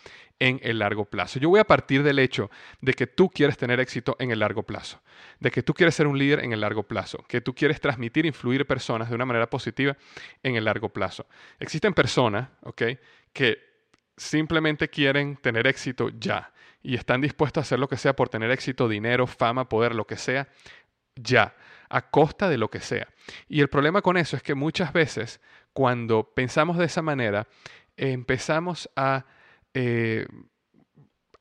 en 0.43 0.59
el 0.61 0.79
largo 0.79 1.05
plazo. 1.05 1.39
Yo 1.39 1.47
voy 1.47 1.61
a 1.61 1.63
partir 1.63 2.03
del 2.03 2.19
hecho 2.19 2.51
de 2.81 2.93
que 2.93 3.07
tú 3.07 3.29
quieres 3.29 3.57
tener 3.57 3.79
éxito 3.79 4.17
en 4.19 4.29
el 4.29 4.39
largo 4.39 4.63
plazo, 4.63 5.01
de 5.39 5.49
que 5.51 5.63
tú 5.63 5.73
quieres 5.73 5.95
ser 5.95 6.05
un 6.05 6.17
líder 6.17 6.43
en 6.43 6.51
el 6.51 6.59
largo 6.59 6.83
plazo, 6.83 7.23
que 7.29 7.39
tú 7.39 7.55
quieres 7.55 7.79
transmitir, 7.79 8.25
influir 8.25 8.67
personas 8.67 9.07
de 9.07 9.15
una 9.15 9.23
manera 9.23 9.49
positiva 9.49 9.95
en 10.43 10.57
el 10.57 10.65
largo 10.65 10.89
plazo. 10.89 11.27
Existen 11.59 11.93
personas, 11.93 12.49
¿ok? 12.63 12.81
Que 13.31 13.57
simplemente 14.17 14.89
quieren 14.89 15.37
tener 15.37 15.65
éxito 15.65 16.09
ya 16.09 16.51
y 16.81 16.95
están 16.95 17.21
dispuestos 17.21 17.61
a 17.61 17.63
hacer 17.63 17.79
lo 17.79 17.87
que 17.87 17.95
sea 17.95 18.13
por 18.13 18.27
tener 18.27 18.51
éxito, 18.51 18.89
dinero, 18.89 19.27
fama, 19.27 19.69
poder, 19.69 19.95
lo 19.95 20.05
que 20.05 20.17
sea, 20.17 20.49
ya, 21.15 21.55
a 21.87 22.09
costa 22.09 22.49
de 22.49 22.57
lo 22.57 22.69
que 22.69 22.81
sea. 22.81 23.07
Y 23.47 23.61
el 23.61 23.69
problema 23.69 24.01
con 24.01 24.17
eso 24.17 24.35
es 24.35 24.43
que 24.43 24.55
muchas 24.55 24.91
veces 24.91 25.39
cuando 25.71 26.33
pensamos 26.35 26.77
de 26.77 26.85
esa 26.85 27.01
manera, 27.01 27.47
empezamos 27.95 28.89
a 28.97 29.25
eh, 29.73 30.25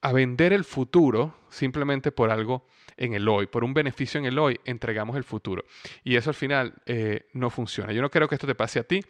a 0.00 0.12
vender 0.12 0.52
el 0.52 0.64
futuro 0.64 1.34
simplemente 1.48 2.10
por 2.12 2.30
algo 2.30 2.66
en 2.96 3.14
el 3.14 3.28
hoy, 3.28 3.46
por 3.46 3.64
un 3.64 3.72
beneficio 3.72 4.18
en 4.18 4.26
el 4.26 4.38
hoy, 4.38 4.60
entregamos 4.64 5.16
el 5.16 5.24
futuro. 5.24 5.64
Y 6.04 6.16
eso 6.16 6.30
al 6.30 6.34
final 6.34 6.74
eh, 6.86 7.28
no 7.32 7.50
funciona. 7.50 7.92
Yo 7.92 8.02
no 8.02 8.10
quiero 8.10 8.28
que 8.28 8.34
esto 8.34 8.46
te 8.46 8.54
pase 8.54 8.80
a 8.80 8.84
ti, 8.84 9.00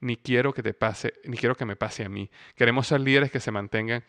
ni 0.00 0.16
quiero 0.16 0.52
que 0.52 0.62
te 0.62 0.74
pase, 0.74 1.14
ni 1.24 1.36
quiero 1.36 1.54
que 1.54 1.64
me 1.64 1.76
pase 1.76 2.04
a 2.04 2.08
mí. 2.08 2.30
Queremos 2.54 2.86
ser 2.86 3.00
líderes 3.00 3.30
que 3.30 3.40
se 3.40 3.50
mantengan 3.50 4.04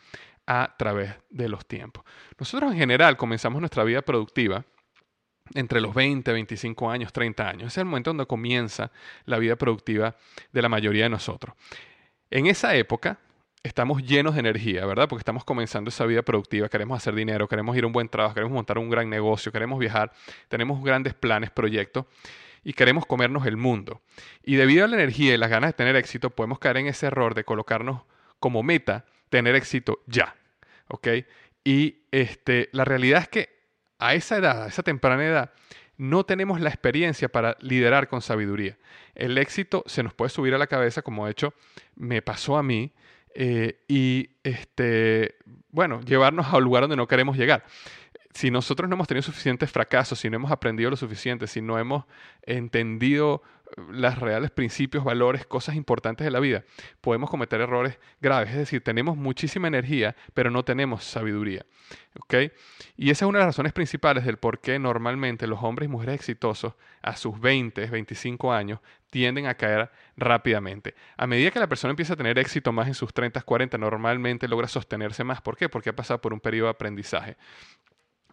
a 0.45 0.75
través 0.77 1.15
de 1.29 1.47
los 1.47 1.65
tiempos. 1.65 2.03
Nosotros 2.37 2.71
en 2.71 2.77
general 2.77 3.17
comenzamos 3.17 3.59
nuestra 3.59 3.83
vida 3.83 4.01
productiva 4.01 4.65
entre 5.53 5.81
los 5.81 5.93
20, 5.93 6.31
25 6.31 6.89
años, 6.89 7.13
30 7.13 7.47
años. 7.47 7.67
Es 7.67 7.77
el 7.77 7.85
momento 7.85 8.09
donde 8.09 8.25
comienza 8.25 8.91
la 9.25 9.39
vida 9.39 9.55
productiva 9.55 10.15
de 10.51 10.61
la 10.61 10.69
mayoría 10.69 11.03
de 11.03 11.09
nosotros. 11.09 11.55
En 12.29 12.47
esa 12.47 12.75
época, 12.75 13.19
estamos 13.63 14.03
llenos 14.03 14.33
de 14.33 14.41
energía, 14.41 14.85
¿verdad? 14.85 15.07
Porque 15.07 15.21
estamos 15.21 15.45
comenzando 15.45 15.89
esa 15.89 16.05
vida 16.05 16.21
productiva, 16.21 16.67
queremos 16.67 16.97
hacer 16.97 17.15
dinero, 17.15 17.47
queremos 17.47 17.75
ir 17.77 17.85
a 17.85 17.87
un 17.87 17.93
buen 17.93 18.09
trabajo, 18.09 18.35
queremos 18.35 18.53
montar 18.53 18.77
un 18.77 18.89
gran 18.89 19.09
negocio, 19.09 19.51
queremos 19.51 19.79
viajar, 19.79 20.11
tenemos 20.49 20.83
grandes 20.83 21.13
planes, 21.13 21.49
proyectos 21.49 22.05
y 22.63 22.73
queremos 22.73 23.05
comernos 23.05 23.45
el 23.45 23.57
mundo. 23.57 24.01
Y 24.43 24.55
debido 24.55 24.83
a 24.85 24.87
la 24.87 24.97
energía 24.97 25.33
y 25.33 25.37
las 25.37 25.49
ganas 25.49 25.69
de 25.69 25.73
tener 25.73 25.95
éxito, 25.95 26.29
podemos 26.29 26.59
caer 26.59 26.77
en 26.77 26.87
ese 26.87 27.07
error 27.07 27.35
de 27.35 27.45
colocarnos 27.45 28.01
como 28.39 28.63
meta 28.63 29.05
tener 29.29 29.55
éxito 29.55 29.99
ya, 30.05 30.35
¿ok? 30.89 31.07
Y 31.63 32.03
este, 32.11 32.69
la 32.73 32.83
realidad 32.83 33.21
es 33.21 33.29
que 33.29 33.49
a 33.97 34.13
esa 34.13 34.37
edad, 34.37 34.63
a 34.63 34.67
esa 34.67 34.83
temprana 34.83 35.25
edad, 35.25 35.53
no 35.95 36.25
tenemos 36.25 36.59
la 36.59 36.69
experiencia 36.69 37.29
para 37.29 37.55
liderar 37.61 38.09
con 38.09 38.21
sabiduría. 38.21 38.77
El 39.15 39.37
éxito 39.37 39.83
se 39.85 40.03
nos 40.03 40.13
puede 40.13 40.29
subir 40.29 40.53
a 40.53 40.57
la 40.57 40.67
cabeza, 40.67 41.01
como 41.01 41.25
de 41.25 41.31
hecho 41.31 41.53
me 41.95 42.21
pasó 42.21 42.57
a 42.57 42.63
mí, 42.63 42.91
eh, 43.33 43.83
y 43.87 44.29
este, 44.43 45.35
bueno, 45.71 46.01
llevarnos 46.01 46.47
a 46.47 46.57
un 46.57 46.63
lugar 46.63 46.83
donde 46.83 46.95
no 46.95 47.07
queremos 47.07 47.37
llegar. 47.37 47.65
Si 48.33 48.49
nosotros 48.49 48.89
no 48.89 48.95
hemos 48.95 49.07
tenido 49.07 49.23
suficientes 49.23 49.71
fracasos, 49.71 50.19
si 50.19 50.29
no 50.29 50.37
hemos 50.37 50.51
aprendido 50.51 50.89
lo 50.89 50.95
suficiente, 50.95 51.47
si 51.47 51.61
no 51.61 51.77
hemos 51.77 52.05
entendido 52.41 53.43
los 53.75 54.19
reales 54.19 54.51
principios, 54.51 55.03
valores, 55.03 55.45
cosas 55.45 55.75
importantes 55.75 56.25
de 56.25 56.31
la 56.31 56.39
vida, 56.39 56.63
podemos 57.01 57.29
cometer 57.29 57.61
errores 57.61 57.99
graves. 58.21 58.51
Es 58.51 58.57
decir, 58.57 58.83
tenemos 58.83 59.17
muchísima 59.17 59.67
energía, 59.67 60.15
pero 60.33 60.49
no 60.51 60.63
tenemos 60.63 61.03
sabiduría. 61.03 61.65
Y 62.95 63.09
esa 63.09 63.25
es 63.25 63.29
una 63.29 63.39
de 63.39 63.45
las 63.45 63.55
razones 63.55 63.73
principales 63.73 64.25
del 64.25 64.37
por 64.37 64.59
qué 64.59 64.79
normalmente 64.79 65.47
los 65.47 65.61
hombres 65.63 65.87
y 65.87 65.91
mujeres 65.91 66.15
exitosos 66.15 66.73
a 67.01 67.15
sus 67.15 67.39
20, 67.39 67.87
25 67.87 68.53
años 68.53 68.79
tienden 69.09 69.47
a 69.47 69.55
caer 69.55 69.91
rápidamente. 70.17 70.95
A 71.17 71.27
medida 71.27 71.51
que 71.51 71.59
la 71.59 71.67
persona 71.67 71.91
empieza 71.91 72.13
a 72.13 72.17
tener 72.17 72.39
éxito 72.39 72.71
más 72.71 72.87
en 72.87 72.93
sus 72.93 73.13
30, 73.13 73.41
40, 73.41 73.77
normalmente 73.77 74.47
logra 74.47 74.67
sostenerse 74.67 75.23
más. 75.23 75.41
¿Por 75.41 75.57
qué? 75.57 75.69
Porque 75.69 75.89
ha 75.89 75.95
pasado 75.95 76.21
por 76.21 76.33
un 76.33 76.39
periodo 76.39 76.67
de 76.67 76.71
aprendizaje 76.71 77.37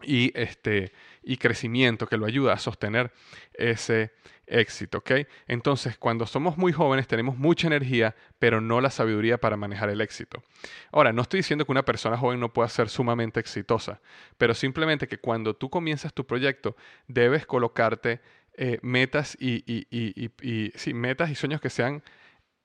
y, 0.03 0.31
este, 0.35 0.91
y 1.23 1.37
crecimiento 1.37 2.07
que 2.07 2.17
lo 2.17 2.25
ayuda 2.25 2.53
a 2.53 2.57
sostener 2.57 3.11
ese 3.53 4.11
éxito. 4.51 5.03
Entonces, 5.47 5.97
cuando 5.97 6.27
somos 6.27 6.57
muy 6.57 6.73
jóvenes 6.73 7.07
tenemos 7.07 7.37
mucha 7.37 7.67
energía, 7.67 8.15
pero 8.39 8.61
no 8.61 8.81
la 8.81 8.89
sabiduría 8.89 9.39
para 9.39 9.57
manejar 9.57 9.89
el 9.89 10.01
éxito. 10.01 10.43
Ahora, 10.91 11.13
no 11.13 11.21
estoy 11.21 11.39
diciendo 11.39 11.65
que 11.65 11.71
una 11.71 11.85
persona 11.85 12.17
joven 12.17 12.39
no 12.39 12.53
pueda 12.53 12.69
ser 12.69 12.89
sumamente 12.89 13.39
exitosa, 13.39 14.01
pero 14.37 14.53
simplemente 14.53 15.07
que 15.07 15.17
cuando 15.17 15.55
tú 15.55 15.69
comienzas 15.69 16.13
tu 16.13 16.25
proyecto 16.25 16.75
debes 17.07 17.45
colocarte 17.45 18.19
eh, 18.53 18.79
metas 18.81 19.37
y, 19.39 19.63
y, 19.67 20.93
metas 20.93 21.29
y 21.29 21.35
sueños 21.35 21.61
que 21.61 21.69
sean, 21.69 22.03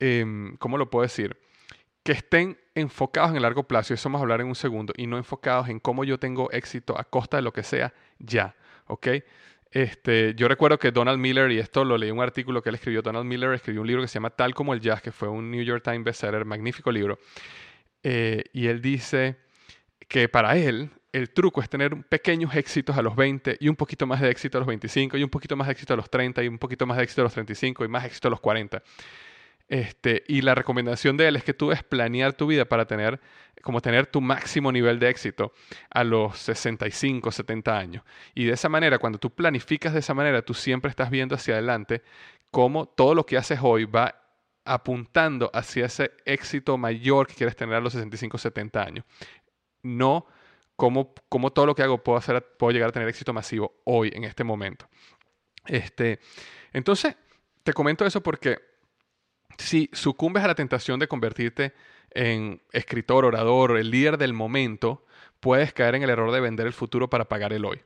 em, 0.00 0.57
¿cómo 0.57 0.78
lo 0.78 0.90
puedo 0.90 1.05
decir? 1.05 1.38
Que 2.07 2.13
estén 2.13 2.57
enfocados 2.77 3.31
en 3.31 3.37
el 3.37 3.43
largo 3.43 3.65
plazo, 3.65 3.93
y 3.93 3.95
eso 3.95 4.09
vamos 4.09 4.21
a 4.21 4.23
hablar 4.23 4.41
en 4.41 4.47
un 4.47 4.55
segundo, 4.55 4.93
y 4.97 5.09
no 5.09 5.17
enfocados 5.17 5.69
en 5.69 5.81
cómo 5.81 6.05
yo 6.05 6.21
tengo 6.21 6.49
éxito 6.53 6.97
a 6.97 7.03
costa 7.03 7.39
de 7.39 7.43
lo 7.43 7.53
que 7.53 7.65
sea 7.65 7.93
ya, 8.21 8.55
¿ok? 8.87 9.09
Este, 9.73 10.33
yo 10.37 10.47
recuerdo 10.47 10.79
que 10.79 10.93
Donald 10.93 11.19
Miller, 11.19 11.51
y 11.51 11.59
esto 11.59 11.85
lo 11.85 11.99
leí 11.99 12.11
en 12.11 12.17
un 12.17 12.23
artículo 12.23 12.63
que 12.63 12.69
él 12.69 12.77
escribió, 12.77 13.03
Donald 13.03 13.27
Miller 13.27 13.53
escribió 13.55 13.81
un 13.81 13.89
libro 13.89 14.03
que 14.03 14.09
se 14.09 14.15
llama 14.15 14.31
Tal 14.31 14.55
como 14.55 14.73
el 14.73 14.81
Jazz, 14.81 15.03
que 15.03 15.11
fue 15.11 15.29
un 15.29 15.51
New 15.51 15.65
York 15.65 15.83
Times 15.83 16.05
bestseller, 16.05 16.45
magnífico 16.45 16.93
libro, 16.93 17.19
eh, 18.05 18.45
y 18.53 18.69
él 18.69 18.81
dice 18.81 19.39
que 20.07 20.29
para 20.29 20.57
él 20.57 20.91
el 21.11 21.31
truco 21.31 21.61
es 21.61 21.69
tener 21.69 22.05
pequeños 22.05 22.55
éxitos 22.55 22.97
a 22.97 23.03
los 23.03 23.17
20 23.17 23.57
y 23.59 23.69
un 23.69 23.75
poquito 23.75 24.07
más 24.07 24.21
de 24.21 24.31
éxito 24.31 24.59
a 24.59 24.61
los 24.61 24.69
25 24.69 25.17
y 25.17 25.25
un 25.25 25.31
poquito 25.31 25.57
más 25.57 25.67
de 25.67 25.73
éxito 25.73 25.95
a 25.95 25.97
los 25.97 26.09
30 26.09 26.45
y 26.45 26.47
un 26.47 26.59
poquito 26.59 26.87
más 26.87 26.99
de 26.99 27.03
éxito 27.03 27.23
a 27.23 27.25
los 27.25 27.33
35 27.33 27.85
y 27.85 27.89
más 27.89 28.05
éxito 28.05 28.29
a 28.29 28.31
los 28.31 28.41
40. 28.41 28.81
Este, 29.69 30.23
y 30.29 30.43
la 30.43 30.55
recomendación 30.55 31.17
de 31.17 31.29
él 31.29 31.37
es 31.37 31.45
que 31.45 31.55
tú 31.55 31.69
debes 31.69 31.83
planear 31.83 32.35
tu 32.35 32.47
vida 32.47 32.67
para 32.67 32.87
tener, 32.87 33.21
como 33.63 33.81
tener 33.81 34.07
tu 34.07 34.21
máximo 34.21 34.71
nivel 34.71 34.99
de 34.99 35.09
éxito 35.09 35.53
a 35.91 36.05
los 36.05 36.39
65, 36.39 37.33
70 37.33 37.77
años. 37.77 38.05
Y 38.35 38.45
de 38.45 38.53
esa 38.53 38.69
manera, 38.69 38.99
cuando 38.99 39.19
tú 39.19 39.31
planificas 39.31 39.93
de 39.93 40.01
esa 40.01 40.15
manera, 40.15 40.43
tú 40.43 40.55
siempre 40.55 40.91
estás 40.91 41.11
viendo 41.11 41.35
hacia 41.35 41.55
adelante 41.55 42.03
cómo 42.51 42.87
todo 42.87 43.15
lo 43.15 43.27
que 43.27 43.37
haces 43.37 43.59
hoy 43.63 43.85
va 43.85 44.15
apuntando 44.65 45.51
hacia 45.53 45.87
ese 45.87 46.13
éxito 46.25 46.77
mayor 46.79 47.27
que 47.27 47.35
quieres 47.35 47.57
tener 47.57 47.75
a 47.77 47.81
los 47.81 47.93
65, 47.93 48.39
70 48.39 48.83
años. 48.83 49.05
No 49.83 50.27
como, 50.77 51.15
como 51.29 51.53
todo 51.53 51.67
lo 51.67 51.75
que 51.75 51.83
hago 51.83 52.03
puedo, 52.03 52.19
hacer, 52.19 52.57
puedo 52.57 52.71
llegar 52.71 52.91
a 52.91 52.93
tener 52.93 53.09
éxito 53.09 53.33
masivo 53.33 53.81
hoy, 53.85 54.13
en 54.15 54.25
este 54.25 54.45
momento. 54.45 54.89
Este, 55.67 56.21
entonces, 56.73 57.17
te 57.63 57.73
comento 57.73 58.05
eso 58.05 58.23
porque 58.23 58.59
si 59.59 59.91
sucumbes 59.93 60.45
a 60.45 60.49
la 60.49 60.55
tentación 60.55 60.99
de 60.99 61.09
convertirte 61.09 61.73
en 62.11 62.61
escritor, 62.73 63.25
orador, 63.25 63.77
el 63.79 63.91
líder 63.91 64.19
del 64.19 64.33
momento, 64.33 65.05
puedes 65.41 65.73
caer 65.73 65.95
en 65.97 66.03
el 66.03 66.11
error 66.11 66.33
de 66.33 66.41
vender 66.41 66.67
el 66.67 66.73
futuro 66.73 67.11
para 67.11 67.27
pagar 67.27 67.53
el 67.53 67.65
hoy. 67.65 67.81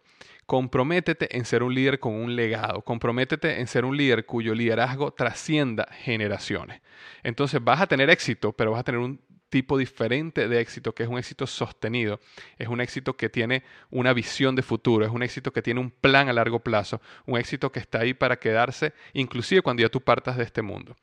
Comprométete 0.47 1.37
en 1.37 1.45
ser 1.45 1.62
un 1.62 1.75
líder 1.75 2.00
con 2.00 2.15
un 2.15 2.35
legado. 2.35 2.83
Comprométete 2.83 3.61
en 3.61 3.67
ser 3.69 3.85
un 3.85 3.97
líder 3.97 4.27
cuyo 4.27 4.55
liderazgo 4.55 5.12
trascienda 5.12 5.87
generaciones. 5.93 6.81
Entonces 7.23 7.62
vas 7.62 7.81
a 7.81 7.87
tener 7.87 8.11
éxito, 8.11 8.53
pero 8.53 8.73
vas 8.73 8.81
a 8.81 8.85
tener 8.85 9.00
un 9.00 9.21
tipo 9.50 9.77
diferente 9.77 10.49
de 10.49 10.61
éxito, 10.61 10.95
que 10.95 11.03
es 11.03 11.09
un 11.09 11.19
éxito 11.19 11.47
sostenido, 11.47 12.21
es 12.57 12.69
un 12.69 12.81
éxito 12.81 13.17
que 13.17 13.29
tiene 13.29 13.65
una 13.91 14.12
visión 14.12 14.55
de 14.55 14.62
futuro, 14.62 15.05
es 15.05 15.11
un 15.11 15.23
éxito 15.23 15.53
que 15.53 15.61
tiene 15.61 15.81
un 15.81 15.91
plan 15.91 16.29
a 16.29 16.33
largo 16.33 16.61
plazo, 16.61 17.03
un 17.27 17.37
éxito 17.37 17.71
que 17.71 17.81
está 17.81 18.00
ahí 18.00 18.15
para 18.15 18.39
quedarse, 18.39 18.93
inclusive 19.12 19.61
cuando 19.61 19.83
ya 19.83 19.89
tú 19.89 20.00
partas 20.00 20.37
de 20.37 20.45
este 20.45 20.62
mundo. 20.62 20.97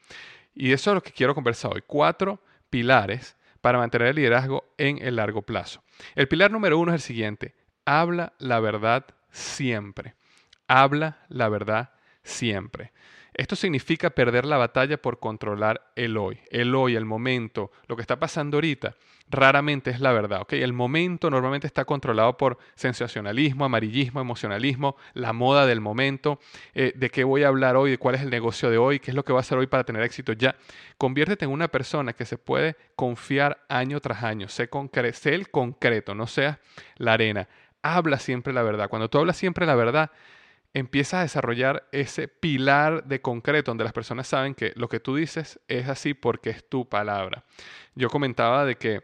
Y 0.59 0.71
eso 0.71 0.89
es 0.89 0.95
lo 0.95 1.03
que 1.03 1.11
quiero 1.11 1.35
conversar 1.35 1.71
hoy. 1.71 1.83
Cuatro 1.85 2.41
pilares 2.71 3.37
para 3.61 3.77
mantener 3.77 4.07
el 4.07 4.15
liderazgo 4.15 4.73
en 4.79 4.97
el 5.05 5.17
largo 5.17 5.43
plazo. 5.43 5.83
El 6.15 6.27
pilar 6.27 6.49
número 6.49 6.79
uno 6.79 6.91
es 6.91 6.95
el 6.95 7.01
siguiente. 7.01 7.53
Habla 7.85 8.33
la 8.39 8.59
verdad 8.59 9.05
siempre. 9.29 10.15
Habla 10.67 11.19
la 11.29 11.47
verdad 11.49 11.91
siempre. 12.23 12.91
Esto 13.35 13.55
significa 13.55 14.09
perder 14.09 14.45
la 14.45 14.57
batalla 14.57 14.99
por 14.99 15.19
controlar 15.19 15.91
el 15.95 16.17
hoy, 16.17 16.39
el 16.49 16.73
hoy, 16.73 16.95
el 16.95 17.05
momento, 17.05 17.71
lo 17.87 17.95
que 17.95 18.01
está 18.01 18.19
pasando 18.19 18.57
ahorita. 18.57 18.95
Raramente 19.29 19.89
es 19.91 19.99
la 19.99 20.13
verdad. 20.13 20.47
El 20.49 20.71
momento 20.71 21.29
normalmente 21.29 21.67
está 21.67 21.83
controlado 21.83 22.37
por 22.37 22.57
sensacionalismo, 22.75 23.65
amarillismo, 23.65 24.21
emocionalismo, 24.21 24.95
la 25.13 25.33
moda 25.33 25.65
del 25.65 25.81
momento, 25.81 26.39
eh, 26.73 26.93
de 26.95 27.09
qué 27.09 27.23
voy 27.25 27.43
a 27.43 27.49
hablar 27.49 27.75
hoy, 27.75 27.91
de 27.91 27.97
cuál 27.97 28.15
es 28.15 28.21
el 28.21 28.29
negocio 28.29 28.69
de 28.69 28.77
hoy, 28.77 28.99
qué 28.99 29.11
es 29.11 29.15
lo 29.15 29.25
que 29.25 29.33
va 29.33 29.39
a 29.39 29.41
hacer 29.41 29.57
hoy 29.57 29.67
para 29.67 29.83
tener 29.83 30.01
éxito 30.03 30.31
ya. 30.31 30.55
Conviértete 30.97 31.45
en 31.45 31.51
una 31.51 31.67
persona 31.67 32.13
que 32.13 32.25
se 32.25 32.37
puede 32.37 32.77
confiar 32.95 33.65
año 33.67 33.99
tras 33.99 34.23
año. 34.23 34.47
Sé, 34.47 34.69
sé 35.13 35.35
el 35.35 35.49
concreto, 35.49 36.15
no 36.15 36.27
seas 36.27 36.59
la 36.97 37.13
arena 37.13 37.47
habla 37.81 38.19
siempre 38.19 38.53
la 38.53 38.63
verdad. 38.63 38.89
Cuando 38.89 39.09
tú 39.09 39.17
hablas 39.17 39.37
siempre 39.37 39.65
la 39.65 39.75
verdad, 39.75 40.11
empiezas 40.73 41.13
a 41.15 41.21
desarrollar 41.21 41.87
ese 41.91 42.27
pilar 42.27 43.05
de 43.05 43.21
concreto 43.21 43.71
donde 43.71 43.83
las 43.83 43.93
personas 43.93 44.27
saben 44.27 44.53
que 44.53 44.73
lo 44.75 44.89
que 44.89 44.99
tú 44.99 45.15
dices 45.15 45.59
es 45.67 45.87
así 45.87 46.13
porque 46.13 46.49
es 46.49 46.67
tu 46.67 46.87
palabra. 46.87 47.43
Yo 47.95 48.09
comentaba 48.09 48.65
de 48.65 48.75
que 48.75 49.01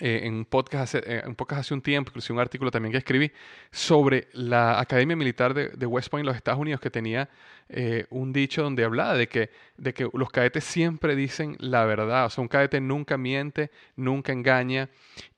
eh, 0.00 0.22
en 0.24 0.34
un 0.34 0.44
podcast, 0.46 0.96
hace, 0.96 1.02
eh, 1.06 1.22
un 1.26 1.34
podcast 1.36 1.60
hace 1.60 1.74
un 1.74 1.82
tiempo, 1.82 2.10
incluso 2.10 2.32
un 2.32 2.40
artículo 2.40 2.70
también 2.70 2.90
que 2.90 2.98
escribí, 2.98 3.30
sobre 3.70 4.28
la 4.32 4.80
Academia 4.80 5.14
Militar 5.14 5.54
de, 5.54 5.86
West 5.86 6.08
Point, 6.08 6.26
los 6.26 6.34
Estados 6.34 6.60
Unidos, 6.60 6.80
que 6.80 6.90
tenía 6.90 7.28
eh, 7.74 8.04
un 8.10 8.34
dicho 8.34 8.62
donde 8.62 8.84
hablaba 8.84 9.14
de 9.14 9.28
que, 9.28 9.50
de 9.78 9.94
que 9.94 10.06
los 10.12 10.30
cadetes 10.30 10.62
siempre 10.62 11.16
dicen 11.16 11.56
la 11.58 11.86
verdad, 11.86 12.26
o 12.26 12.30
sea, 12.30 12.42
un 12.42 12.48
cadete 12.48 12.82
nunca 12.82 13.16
miente, 13.16 13.70
nunca 13.96 14.32
engaña, 14.32 14.90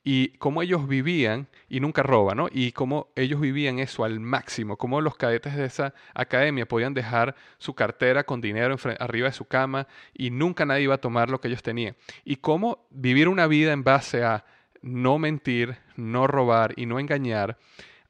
y 0.03 0.31
cómo 0.39 0.61
ellos 0.61 0.89
vivían, 0.89 1.47
y 1.69 1.79
nunca 1.79 2.03
roba, 2.03 2.35
¿no? 2.35 2.49
Y 2.51 2.73
cómo 2.73 3.09
ellos 3.15 3.41
vivían 3.41 3.79
eso 3.79 4.05
al 4.05 4.19
máximo, 4.19 4.77
cómo 4.77 5.01
los 5.01 5.17
cadetes 5.17 5.55
de 5.55 5.65
esa 5.65 5.95
academia 6.13 6.67
podían 6.67 6.93
dejar 6.93 7.37
su 7.59 7.75
cartera 7.75 8.25
con 8.25 8.41
dinero 8.41 8.77
arriba 8.99 9.29
de 9.29 9.33
su 9.33 9.45
cama 9.45 9.87
y 10.13 10.31
nunca 10.31 10.67
nadie 10.67 10.83
iba 10.83 10.97
a 10.97 11.01
tomar 11.01 11.31
lo 11.31 11.41
que 11.41 11.49
ellos 11.49 11.63
tenían. 11.63 11.95
Y 12.25 12.37
cómo 12.37 12.87
vivir 12.91 13.29
una 13.29 13.47
vida 13.47 13.73
en 13.73 13.85
base 13.85 14.25
a 14.25 14.45
no 14.83 15.19
mentir, 15.19 15.77
no 15.97 16.27
robar 16.27 16.75
y 16.77 16.87
no 16.87 16.99
engañar, 16.99 17.59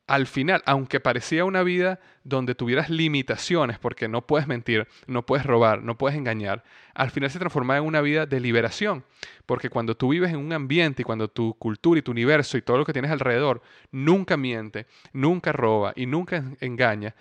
al 0.07 0.27
final, 0.27 0.63
aunque 0.67 1.01
parecía 1.01 1.45
una 1.45 1.63
vida 1.63 1.99
donde 2.25 2.55
tuvieras 2.55 2.91
limitaciones, 2.91 3.79
porque 3.79 4.07
no 4.09 4.27
puedes 4.27 4.47
mentir, 4.47 4.87
no 5.07 5.25
puedes 5.25 5.47
robar, 5.47 5.83
no 5.83 5.97
puedes 5.97 6.17
engañar, 6.17 6.63
al 6.95 7.11
final 7.11 7.31
se 7.31 7.39
transformaba 7.39 7.79
en 7.79 7.87
una 7.87 8.03
vida 8.03 8.27
de 8.27 8.41
liberación, 8.41 9.05
porque 9.47 9.71
cuando 9.71 9.97
tú 9.97 10.11
vives 10.11 10.31
en 10.31 10.39
un 10.39 10.53
ambiente 10.53 11.03
y 11.03 11.05
cuando 11.05 11.29
tu 11.29 11.55
cultura 11.55 11.99
y 11.99 12.03
tu 12.03 12.11
universo 12.11 12.59
y 12.59 12.63
todo 12.63 12.77
lo 12.79 12.85
que 12.85 12.93
tienes 12.93 13.11
alrededor 13.11 13.63
nunca 13.93 14.37
miente, 14.37 14.87
nunca 15.13 15.53
roba 15.53 15.93
y 15.97 16.07
nunca 16.07 16.45
engaña, 16.61 17.15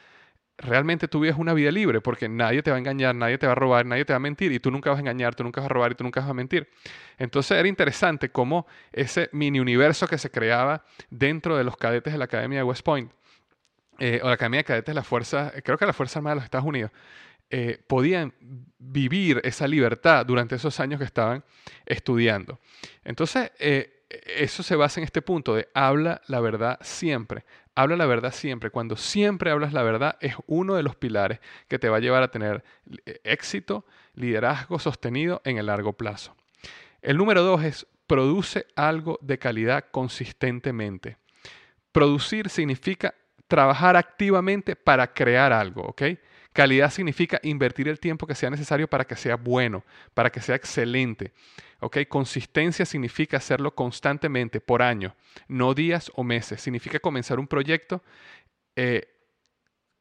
realmente 0.57 1.07
tú 1.07 1.21
vives 1.21 1.37
una 1.37 1.53
vida 1.53 1.71
libre 1.71 2.01
porque 2.01 2.29
nadie 2.29 2.61
te 2.61 2.69
va 2.69 2.77
a 2.77 2.79
engañar, 2.79 3.15
nadie 3.15 3.37
te 3.37 3.45
va 3.45 3.53
a 3.53 3.55
robar, 3.55 3.85
nadie 3.85 4.05
te 4.05 4.13
va 4.13 4.17
a 4.17 4.19
mentir 4.19 4.51
y 4.51 4.59
tú 4.59 4.71
nunca 4.71 4.89
vas 4.89 4.97
a 4.97 5.01
engañar, 5.01 5.35
tú 5.35 5.43
nunca 5.43 5.61
vas 5.61 5.69
a 5.69 5.73
robar 5.73 5.91
y 5.91 5.95
tú 5.95 6.03
nunca 6.03 6.21
vas 6.21 6.29
a 6.29 6.33
mentir. 6.33 6.69
Entonces 7.17 7.57
era 7.57 7.67
interesante 7.67 8.29
cómo 8.29 8.67
ese 8.91 9.29
mini 9.31 9.59
universo 9.59 10.07
que 10.07 10.17
se 10.17 10.29
creaba 10.29 10.83
dentro 11.09 11.57
de 11.57 11.63
los 11.63 11.77
cadetes 11.77 12.13
de 12.13 12.19
la 12.19 12.25
Academia 12.25 12.59
de 12.59 12.63
West 12.63 12.83
Point, 12.83 13.11
eh, 13.99 14.19
o 14.23 14.27
la 14.27 14.33
Academia 14.33 14.59
de 14.59 14.63
Cadetes 14.63 14.93
de 14.93 14.95
la 14.95 15.03
Fuerza, 15.03 15.51
creo 15.63 15.77
que 15.77 15.85
la 15.85 15.93
Fuerza 15.93 16.19
Armada 16.19 16.35
de 16.35 16.37
los 16.37 16.45
Estados 16.45 16.65
Unidos, 16.65 16.91
eh, 17.49 17.79
podían 17.85 18.33
vivir 18.79 19.39
esa 19.43 19.67
libertad 19.67 20.25
durante 20.25 20.55
esos 20.55 20.79
años 20.79 20.97
que 20.97 21.05
estaban 21.05 21.43
estudiando. 21.85 22.59
Entonces, 23.03 23.51
eh, 23.59 24.02
eso 24.25 24.63
se 24.63 24.75
basa 24.75 24.99
en 24.99 25.05
este 25.05 25.21
punto 25.21 25.55
de 25.55 25.69
habla 25.73 26.21
la 26.27 26.39
verdad 26.39 26.79
siempre. 26.81 27.45
Habla 27.75 27.95
la 27.95 28.05
verdad 28.05 28.33
siempre. 28.33 28.69
Cuando 28.69 28.95
siempre 28.95 29.51
hablas 29.51 29.73
la 29.73 29.83
verdad 29.83 30.17
es 30.21 30.35
uno 30.47 30.75
de 30.75 30.83
los 30.83 30.95
pilares 30.95 31.39
que 31.67 31.79
te 31.79 31.89
va 31.89 31.97
a 31.97 32.01
llevar 32.01 32.23
a 32.23 32.31
tener 32.31 32.63
eh, 33.05 33.19
éxito, 33.23 33.85
liderazgo 34.15 34.79
sostenido 34.79 35.41
en 35.45 35.57
el 35.57 35.67
largo 35.67 35.93
plazo. 35.93 36.35
El 37.01 37.17
número 37.17 37.43
dos 37.43 37.63
es 37.63 37.87
produce 38.07 38.67
algo 38.75 39.17
de 39.21 39.39
calidad 39.39 39.85
consistentemente. 39.91 41.17
Producir 41.91 42.49
significa 42.49 43.13
trabajar 43.47 43.95
activamente 43.95 44.75
para 44.75 45.13
crear 45.13 45.53
algo, 45.53 45.81
¿ok? 45.83 46.03
Calidad 46.53 46.91
significa 46.91 47.39
invertir 47.43 47.87
el 47.89 47.99
tiempo 47.99 48.27
que 48.27 48.35
sea 48.35 48.51
necesario 48.51 48.87
para 48.87 49.05
que 49.05 49.15
sea 49.15 49.35
bueno, 49.35 49.83
para 50.13 50.31
que 50.31 50.39
sea 50.39 50.55
excelente. 50.55 51.33
Consistencia 52.07 52.85
significa 52.85 53.37
hacerlo 53.37 53.75
constantemente, 53.75 54.61
por 54.61 54.81
año, 54.81 55.15
no 55.47 55.73
días 55.73 56.11
o 56.15 56.23
meses. 56.23 56.61
Significa 56.61 56.99
comenzar 56.99 57.39
un 57.39 57.47
proyecto 57.47 58.01
eh, 58.75 59.09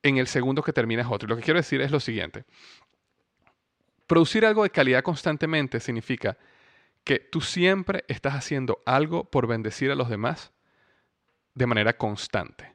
en 0.02 0.18
el 0.18 0.26
segundo 0.26 0.62
que 0.62 0.72
terminas 0.72 1.06
otro. 1.10 1.28
Lo 1.28 1.36
que 1.36 1.42
quiero 1.42 1.58
decir 1.58 1.80
es 1.80 1.90
lo 1.90 2.00
siguiente. 2.00 2.44
Producir 4.06 4.44
algo 4.44 4.62
de 4.62 4.70
calidad 4.70 5.02
constantemente 5.02 5.80
significa 5.80 6.36
que 7.02 7.18
tú 7.18 7.40
siempre 7.40 8.04
estás 8.08 8.34
haciendo 8.34 8.80
algo 8.84 9.24
por 9.24 9.46
bendecir 9.46 9.90
a 9.90 9.94
los 9.94 10.08
demás 10.08 10.52
de 11.54 11.66
manera 11.66 11.96
constante. 11.96 12.74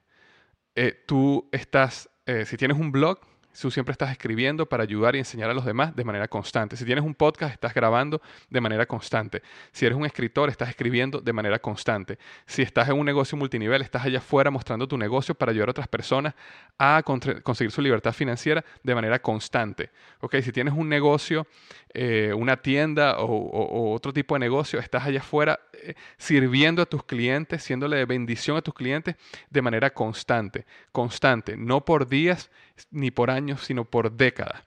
Eh, 0.76 1.04
tú 1.08 1.48
estás, 1.52 2.10
eh, 2.26 2.46
si 2.46 2.58
tienes 2.58 2.78
un 2.78 2.92
blog, 2.92 3.20
tú 3.60 3.72
siempre 3.72 3.92
estás 3.92 4.12
escribiendo 4.12 4.68
para 4.68 4.84
ayudar 4.84 5.16
y 5.16 5.20
enseñar 5.20 5.50
a 5.50 5.54
los 5.54 5.66
demás 5.66 5.96
de 5.96 6.04
manera 6.04 6.28
constante. 6.28 6.76
Si 6.76 6.86
tienes 6.86 7.04
un 7.04 7.16
podcast, 7.16 7.54
estás 7.54 7.74
grabando 7.74 8.22
de 8.50 8.62
manera 8.62 8.86
constante. 8.86 9.42
Si 9.72 9.86
eres 9.86 9.98
un 9.98 10.06
escritor, 10.06 10.50
estás 10.50 10.70
escribiendo 10.70 11.20
de 11.20 11.34
manera 11.34 11.60
constante. 11.60 12.18
Si 12.46 12.62
estás 12.62 12.90
en 12.90 12.98
un 12.98 13.06
negocio 13.06 13.38
multinivel, 13.38 13.82
estás 13.82 14.06
allá 14.06 14.20
afuera 14.20 14.52
mostrando 14.52 14.88
tu 14.88 14.98
negocio 14.98 15.36
para 15.36 15.52
ayudar 15.52 15.70
a 15.70 15.72
otras 15.72 15.88
personas 15.88 16.34
a 16.78 17.02
conseguir 17.04 17.72
su 17.72 17.82
libertad 17.82 18.14
financiera 18.14 18.64
de 18.84 18.96
manera 18.96 19.20
constante. 19.20 19.90
¿Okay? 20.20 20.42
Si 20.42 20.52
tienes 20.52 20.74
un 20.74 20.88
negocio, 20.88 21.48
eh, 21.94 22.34
una 22.36 22.58
tienda 22.58 23.18
o, 23.20 23.94
otro 23.94 24.14
tipo 24.14 24.36
de 24.36 24.40
negocio, 24.40 24.80
estás 24.80 25.06
allá 25.06 25.20
afuera 25.20 25.60
eh, 25.74 25.96
sirviendo 26.18 26.82
a 26.82 26.86
tus 26.86 27.04
clientes, 27.04 27.64
siéndole 27.64 27.98
de 27.98 28.06
bendición 28.06 28.58
a 28.58 28.62
tus 28.62 28.74
clientes 28.74 29.16
de 29.50 29.62
manera 29.62 29.90
constante. 29.92 30.66
Constante, 30.92 31.58
no 31.58 31.84
por 31.84 32.08
días 32.08 32.52
ni 32.92 33.12
por 33.12 33.32
años, 33.32 33.62
sino 33.62 33.86
por 33.86 34.12
décadas. 34.12 34.64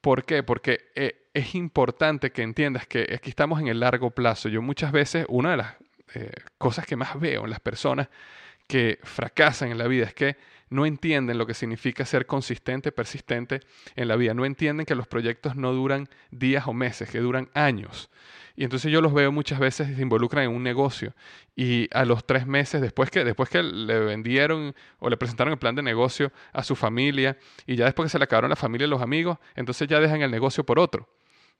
¿Por 0.00 0.24
qué? 0.24 0.42
Porque 0.42 0.90
eh, 0.94 1.28
es 1.34 1.54
importante 1.54 2.32
que 2.32 2.42
entiendas 2.42 2.86
que 2.86 3.12
aquí 3.14 3.30
estamos 3.30 3.60
en 3.60 3.68
el 3.68 3.80
largo 3.80 4.10
plazo. 4.10 4.48
Yo 4.48 4.62
muchas 4.62 4.92
veces, 4.92 5.26
una 5.28 5.52
de 5.52 5.56
las 5.58 5.76
eh, 6.14 6.32
cosas 6.58 6.86
que 6.86 6.96
más 6.96 7.18
veo 7.20 7.44
en 7.44 7.50
las 7.50 7.60
personas 7.60 8.08
que 8.66 8.98
fracasan 9.02 9.70
en 9.70 9.78
la 9.78 9.86
vida 9.88 10.06
es 10.06 10.14
que 10.14 10.36
no 10.70 10.86
entienden 10.86 11.36
lo 11.36 11.46
que 11.46 11.54
significa 11.54 12.04
ser 12.04 12.26
consistente, 12.26 12.92
persistente 12.92 13.60
en 13.96 14.08
la 14.08 14.16
vida. 14.16 14.34
No 14.34 14.44
entienden 14.44 14.86
que 14.86 14.94
los 14.94 15.08
proyectos 15.08 15.56
no 15.56 15.72
duran 15.72 16.08
días 16.30 16.66
o 16.66 16.72
meses, 16.72 17.10
que 17.10 17.18
duran 17.18 17.50
años. 17.54 18.08
Y 18.60 18.64
entonces 18.64 18.92
yo 18.92 19.00
los 19.00 19.14
veo 19.14 19.32
muchas 19.32 19.58
veces 19.58 19.96
se 19.96 20.02
involucran 20.02 20.44
en 20.44 20.50
un 20.50 20.62
negocio 20.62 21.14
y 21.56 21.88
a 21.96 22.04
los 22.04 22.26
tres 22.26 22.46
meses, 22.46 22.82
después 22.82 23.10
que, 23.10 23.24
después 23.24 23.48
que 23.48 23.62
le 23.62 23.98
vendieron 24.00 24.74
o 24.98 25.08
le 25.08 25.16
presentaron 25.16 25.54
el 25.54 25.58
plan 25.58 25.74
de 25.74 25.80
negocio 25.80 26.30
a 26.52 26.62
su 26.62 26.76
familia 26.76 27.38
y 27.66 27.76
ya 27.76 27.86
después 27.86 28.04
que 28.04 28.10
se 28.10 28.18
le 28.18 28.24
acabaron 28.24 28.50
la 28.50 28.56
familia 28.56 28.86
y 28.86 28.90
los 28.90 29.00
amigos, 29.00 29.38
entonces 29.54 29.88
ya 29.88 29.98
dejan 29.98 30.20
el 30.20 30.30
negocio 30.30 30.62
por 30.62 30.78
otro, 30.78 31.08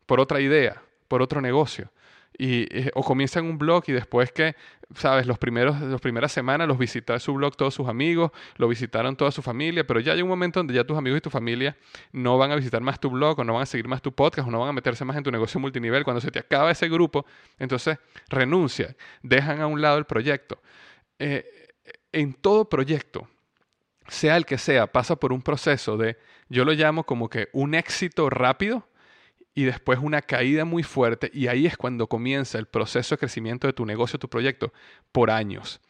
por 0.05 0.21
otra 0.21 0.43
idea, 0.43 0.83
por 1.09 1.23
otro 1.23 1.41
negocio 1.41 1.91
y, 2.37 2.63
eh, 2.77 2.91
o 2.95 3.03
comienzan 3.03 3.45
un 3.45 3.59
blog 3.59 3.85
y 3.89 3.93
después 3.93 4.33
que, 4.33 4.57
sabes, 4.95 5.27
los 5.27 5.39
primeros, 5.39 5.81
las 5.81 6.01
primeras 6.01 6.33
semanas 6.33 6.67
los 6.67 6.79
visita 6.79 7.19
su 7.19 7.35
blog 7.35 7.57
todos 7.57 7.75
sus 7.75 7.89
amigos, 7.89 8.31
lo 8.57 8.69
visitaron 8.69 9.17
toda 9.17 9.31
su 9.31 9.43
familia, 9.43 9.87
pero 9.87 10.01
ya 10.01 10.13
hay 10.13 10.23
un 10.23 10.29
momento 10.29 10.61
donde 10.61 10.75
ya 10.75 10.85
tus 10.85 10.97
amigos 10.97 11.19
y 11.19 11.21
tu 11.21 11.31
familia 11.31 11.77
no 12.13 12.39
van 12.39 12.51
a 12.53 12.57
visitar 12.57 12.81
más 12.81 12.99
tu 12.99 13.11
blog 13.11 13.39
o 13.39 13.45
no 13.45 13.55
van 13.55 13.63
a 13.63 13.67
seguir 13.67 13.89
más 13.89 14.03
tu 14.03 14.13
podcast 14.13 14.49
o 14.49 14.51
no 14.51 14.61
van 14.61 14.71
a 14.71 14.73
meterse 14.73 15.05
más 15.05 15.17
en 15.17 15.23
tu 15.23 15.31
negocio 15.31 15.61
multinivel. 15.61 16.05
Cuando 16.05 16.21
se 16.21 16.31
te 16.31 16.39
acaba 16.39 16.71
ese 16.71 16.89
grupo, 16.89 17.27
entonces 17.59 17.99
renuncia, 18.29 18.97
dejan 19.23 19.61
a 19.61 19.67
un 19.67 19.81
lado 19.81 19.99
el 19.99 20.05
proyecto. 20.07 20.61
Eh, 21.19 21.45
en 22.13 22.33
todo 22.35 22.69
proyecto, 22.69 23.29
sea 24.09 24.37
el 24.37 24.47
que 24.47 24.59
sea, 24.59 24.89
pasa 24.89 25.17
por 25.17 25.33
un 25.33 25.43
proceso 25.43 25.97
de, 25.97 26.17
yo 26.49 26.65
lo 26.65 26.73
llamo 26.73 27.05
como 27.05 27.29
que 27.29 27.49
un 27.53 27.75
éxito 27.75 28.29
rápido 28.29 28.89
y 29.55 29.65
después 29.65 29.99
una 30.01 30.23
caída 30.23 30.65
muy 30.65 30.83
fuerte 30.83 31.31
y 31.35 31.49
ahí 31.49 31.67
es 31.67 31.77
cuando 31.77 32.07
comienza 32.07 32.59
el 32.59 32.67
proceso 32.67 33.15
de 33.15 33.19
crecimiento 33.19 33.67
de 33.67 33.73
tu 33.73 33.85
negocio, 33.87 34.19
tu 34.19 34.29
proyecto, 34.29 34.73
por 35.13 35.31
años 35.31 35.81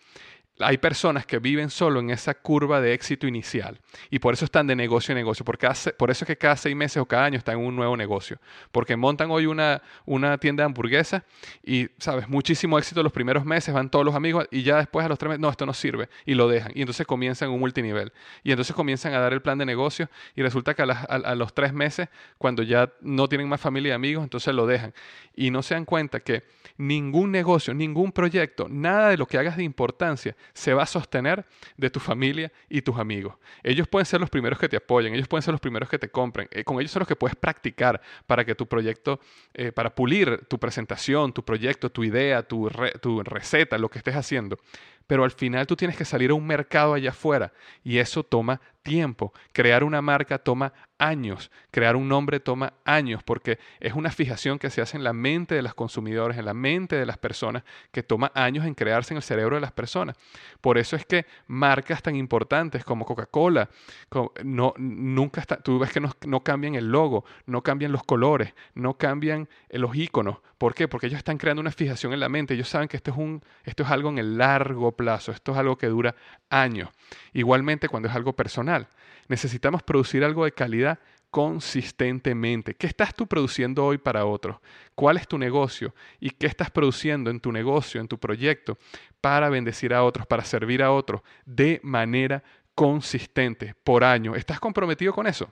hay 0.61 0.79
personas 0.79 1.27
que 1.27 1.38
viven 1.38 1.70
solo 1.70 2.01
en 2.01 2.11
esa 2.11 2.35
curva 2.35 2.81
de 2.81 2.92
éxito 2.92 3.27
inicial 3.27 3.79
y 4.11 4.18
por 4.18 4.35
eso 4.35 4.44
están 4.44 4.66
de 4.66 4.77
negocio 4.77 5.12
en 5.12 5.18
negocio, 5.18 5.44
porque 5.44 5.68
por 5.99 6.11
eso 6.11 6.25
es 6.25 6.27
que 6.27 6.37
cada 6.37 6.57
seis 6.57 6.77
meses 6.77 6.99
o 6.99 7.07
cada 7.07 7.25
año 7.25 7.38
están 7.38 7.59
en 7.59 7.66
un 7.66 7.77
nuevo 7.77 7.96
negocio, 7.96 8.38
porque 8.73 8.96
montan 8.96 9.31
hoy 9.31 9.46
una, 9.46 9.83
una 10.07 10.38
tienda 10.38 10.62
de 10.62 10.66
hamburguesas 10.66 11.23
y, 11.64 11.88
sabes, 11.99 12.29
muchísimo 12.29 12.79
éxito 12.79 13.03
los 13.03 13.12
primeros 13.12 13.44
meses, 13.44 13.75
van 13.75 13.90
todos 13.90 14.05
los 14.05 14.14
amigos 14.14 14.46
y 14.51 14.62
ya 14.62 14.79
después 14.79 15.05
a 15.05 15.09
los 15.09 15.18
tres 15.18 15.31
meses, 15.31 15.40
no, 15.40 15.51
esto 15.51 15.66
no 15.66 15.75
sirve 15.75 16.09
y 16.27 16.35
lo 16.35 16.49
dejan. 16.49 16.73
Y 16.75 16.81
entonces 16.83 17.07
comienzan 17.07 17.51
un 17.51 17.61
multinivel 17.61 18.12
y 18.42 18.51
entonces 18.51 18.75
comienzan 18.75 19.14
a 19.14 19.18
dar 19.18 19.33
el 19.33 19.42
plan 19.42 19.59
de 19.59 19.66
negocio 19.66 20.09
y 20.37 20.42
resulta 20.42 20.75
que 20.75 20.83
a, 20.83 20.87
a 20.87 21.35
los 21.35 21.55
tres 21.55 21.73
meses, 21.73 22.09
cuando 22.38 22.62
ya 22.62 22.92
no 23.01 23.29
tienen 23.29 23.49
más 23.49 23.61
familia 23.61 23.90
y 23.90 23.92
amigos, 23.92 24.23
entonces 24.25 24.55
lo 24.55 24.66
dejan. 24.66 24.94
Y 25.35 25.51
no 25.51 25.62
se 25.62 25.75
dan 25.75 25.85
cuenta 25.85 26.20
que 26.20 26.42
ningún 26.77 27.31
negocio, 27.31 27.75
ningún 27.75 28.12
proyecto, 28.12 28.66
nada 28.68 29.11
de 29.11 29.16
lo 29.16 29.27
que 29.27 29.38
hagas 29.38 29.57
de 29.57 29.64
importancia 29.64 30.37
se 30.53 30.75
va 30.75 30.85
a 30.85 30.87
sostener 30.87 31.47
de 31.77 31.91
tu 31.91 32.01
familia 32.01 32.53
y 32.69 32.83
tus 32.83 32.99
amigos. 32.99 33.35
Ellos 33.63 33.89
pueden 33.89 34.07
ser 34.07 34.21
los 34.21 34.31
primeros 34.31 34.59
que 34.59 34.69
te 34.69 34.77
apoyen, 34.77 35.15
ellos 35.15 35.29
pueden 35.29 35.43
ser 35.43 35.53
los 35.53 35.61
primeros 35.61 35.89
que 35.89 35.99
te 35.99 36.11
compren. 36.11 36.49
Eh, 36.51 36.65
con 36.65 36.81
ellos 36.81 36.91
son 36.91 37.01
los 37.01 37.09
que 37.09 37.17
puedes 37.17 37.37
practicar 37.37 38.01
para 38.27 38.45
que 38.45 38.55
tu 38.55 38.67
proyecto, 38.67 39.21
eh, 39.55 39.73
para 39.73 39.95
pulir 39.95 40.47
tu 40.49 40.59
presentación, 40.59 41.33
tu 41.33 41.45
proyecto, 41.45 41.91
tu 41.91 42.05
idea, 42.05 42.43
tu, 42.43 42.71
tu 43.01 43.23
receta, 43.23 43.79
lo 43.79 43.89
que 43.89 43.99
estés 43.99 44.17
haciendo 44.17 44.59
pero 45.11 45.25
al 45.25 45.33
final 45.33 45.67
tú 45.67 45.75
tienes 45.75 45.97
que 45.97 46.05
salir 46.05 46.31
a 46.31 46.35
un 46.35 46.47
mercado 46.47 46.95
allá 46.95 47.11
afuera 47.11 47.53
y 47.83 47.99
eso 47.99 48.23
toma 48.23 48.61
tiempo. 48.85 49.33
Crear 49.53 49.83
una 49.83 50.01
marca 50.01 50.39
toma 50.39 50.73
años. 51.01 51.51
Crear 51.73 51.97
un 51.97 52.09
nombre 52.09 52.39
toma 52.39 52.75
años 52.85 53.23
porque 53.25 53.59
es 53.81 53.95
una 53.95 54.13
fijación 54.13 54.59
que 54.59 54.71
se 54.71 54.81
hace 54.81 54.97
en 54.97 55.03
la 55.03 55.13
mente 55.13 55.57
de 55.57 55.63
los 55.63 55.75
consumidores, 55.75 56.39
en 56.39 56.45
la 56.45 56.55
mente 56.55 56.97
de 56.97 57.07
las 57.07 57.19
personas, 57.19 57.65
que 57.91 58.05
toma 58.05 58.31
años 58.35 58.67
en 58.67 58.75
crearse 58.75 59.15
en 59.15 59.17
el 59.17 59.23
cerebro 59.23 59.57
de 59.57 59.61
las 59.63 59.73
personas. 59.73 60.17
Por 60.61 60.79
eso 60.79 60.95
es 60.95 61.05
que 61.05 61.27
marcas 61.49 62.03
tan 62.03 62.15
importantes 62.15 62.85
como 62.85 63.05
Coca-Cola, 63.05 63.69
no, 64.45 64.75
nunca 64.77 65.41
está, 65.41 65.57
tú 65.57 65.79
ves 65.79 65.91
que 65.91 66.01
no, 66.01 66.15
no 66.27 66.45
cambian 66.45 66.75
el 66.75 66.93
logo, 66.93 67.25
no 67.47 67.63
cambian 67.63 67.91
los 67.91 68.05
colores, 68.05 68.55
no 68.75 68.95
cambian 68.99 69.49
los 69.71 69.97
iconos. 69.97 70.39
¿Por 70.61 70.75
qué? 70.75 70.89
Porque 70.89 71.07
ellos 71.07 71.17
están 71.17 71.39
creando 71.39 71.63
una 71.63 71.71
fijación 71.71 72.13
en 72.13 72.21
la 72.21 72.29
mente. 72.29 72.53
Ellos 72.53 72.69
saben 72.69 72.87
que 72.87 72.99
esto 72.99 73.11
es, 73.13 73.17
un, 73.17 73.43
esto 73.65 73.83
es 73.83 73.89
algo 73.89 74.11
en 74.11 74.19
el 74.19 74.37
largo 74.37 74.93
plazo, 74.93 75.33
esto 75.33 75.53
es 75.53 75.59
algo 75.59 75.79
que 75.79 75.87
dura 75.87 76.15
años. 76.51 76.91
Igualmente 77.33 77.89
cuando 77.89 78.11
es 78.11 78.15
algo 78.15 78.35
personal. 78.35 78.87
Necesitamos 79.31 79.83
producir 79.85 80.25
algo 80.25 80.45
de 80.45 80.51
calidad 80.51 80.99
consistentemente. 81.31 82.75
¿Qué 82.75 82.88
estás 82.88 83.14
tú 83.14 83.29
produciendo 83.29 83.87
hoy 83.87 83.97
para 83.97 84.27
otros? 84.27 84.57
¿Cuál 84.97 85.19
es 85.19 85.29
tu 85.29 85.38
negocio? 85.38 85.95
¿Y 86.19 86.31
qué 86.31 86.49
estás 86.49 86.69
produciendo 86.69 87.31
en 87.31 87.38
tu 87.38 87.53
negocio, 87.53 88.01
en 88.01 88.09
tu 88.09 88.19
proyecto, 88.19 88.77
para 89.21 89.49
bendecir 89.49 89.95
a 89.95 90.03
otros, 90.03 90.27
para 90.27 90.45
servir 90.45 90.83
a 90.83 90.90
otros 90.90 91.21
de 91.47 91.79
manera 91.85 92.43
consistente 92.75 93.77
por 93.85 94.03
año? 94.03 94.35
¿Estás 94.35 94.59
comprometido 94.59 95.12
con 95.12 95.29
eso? 95.29 95.49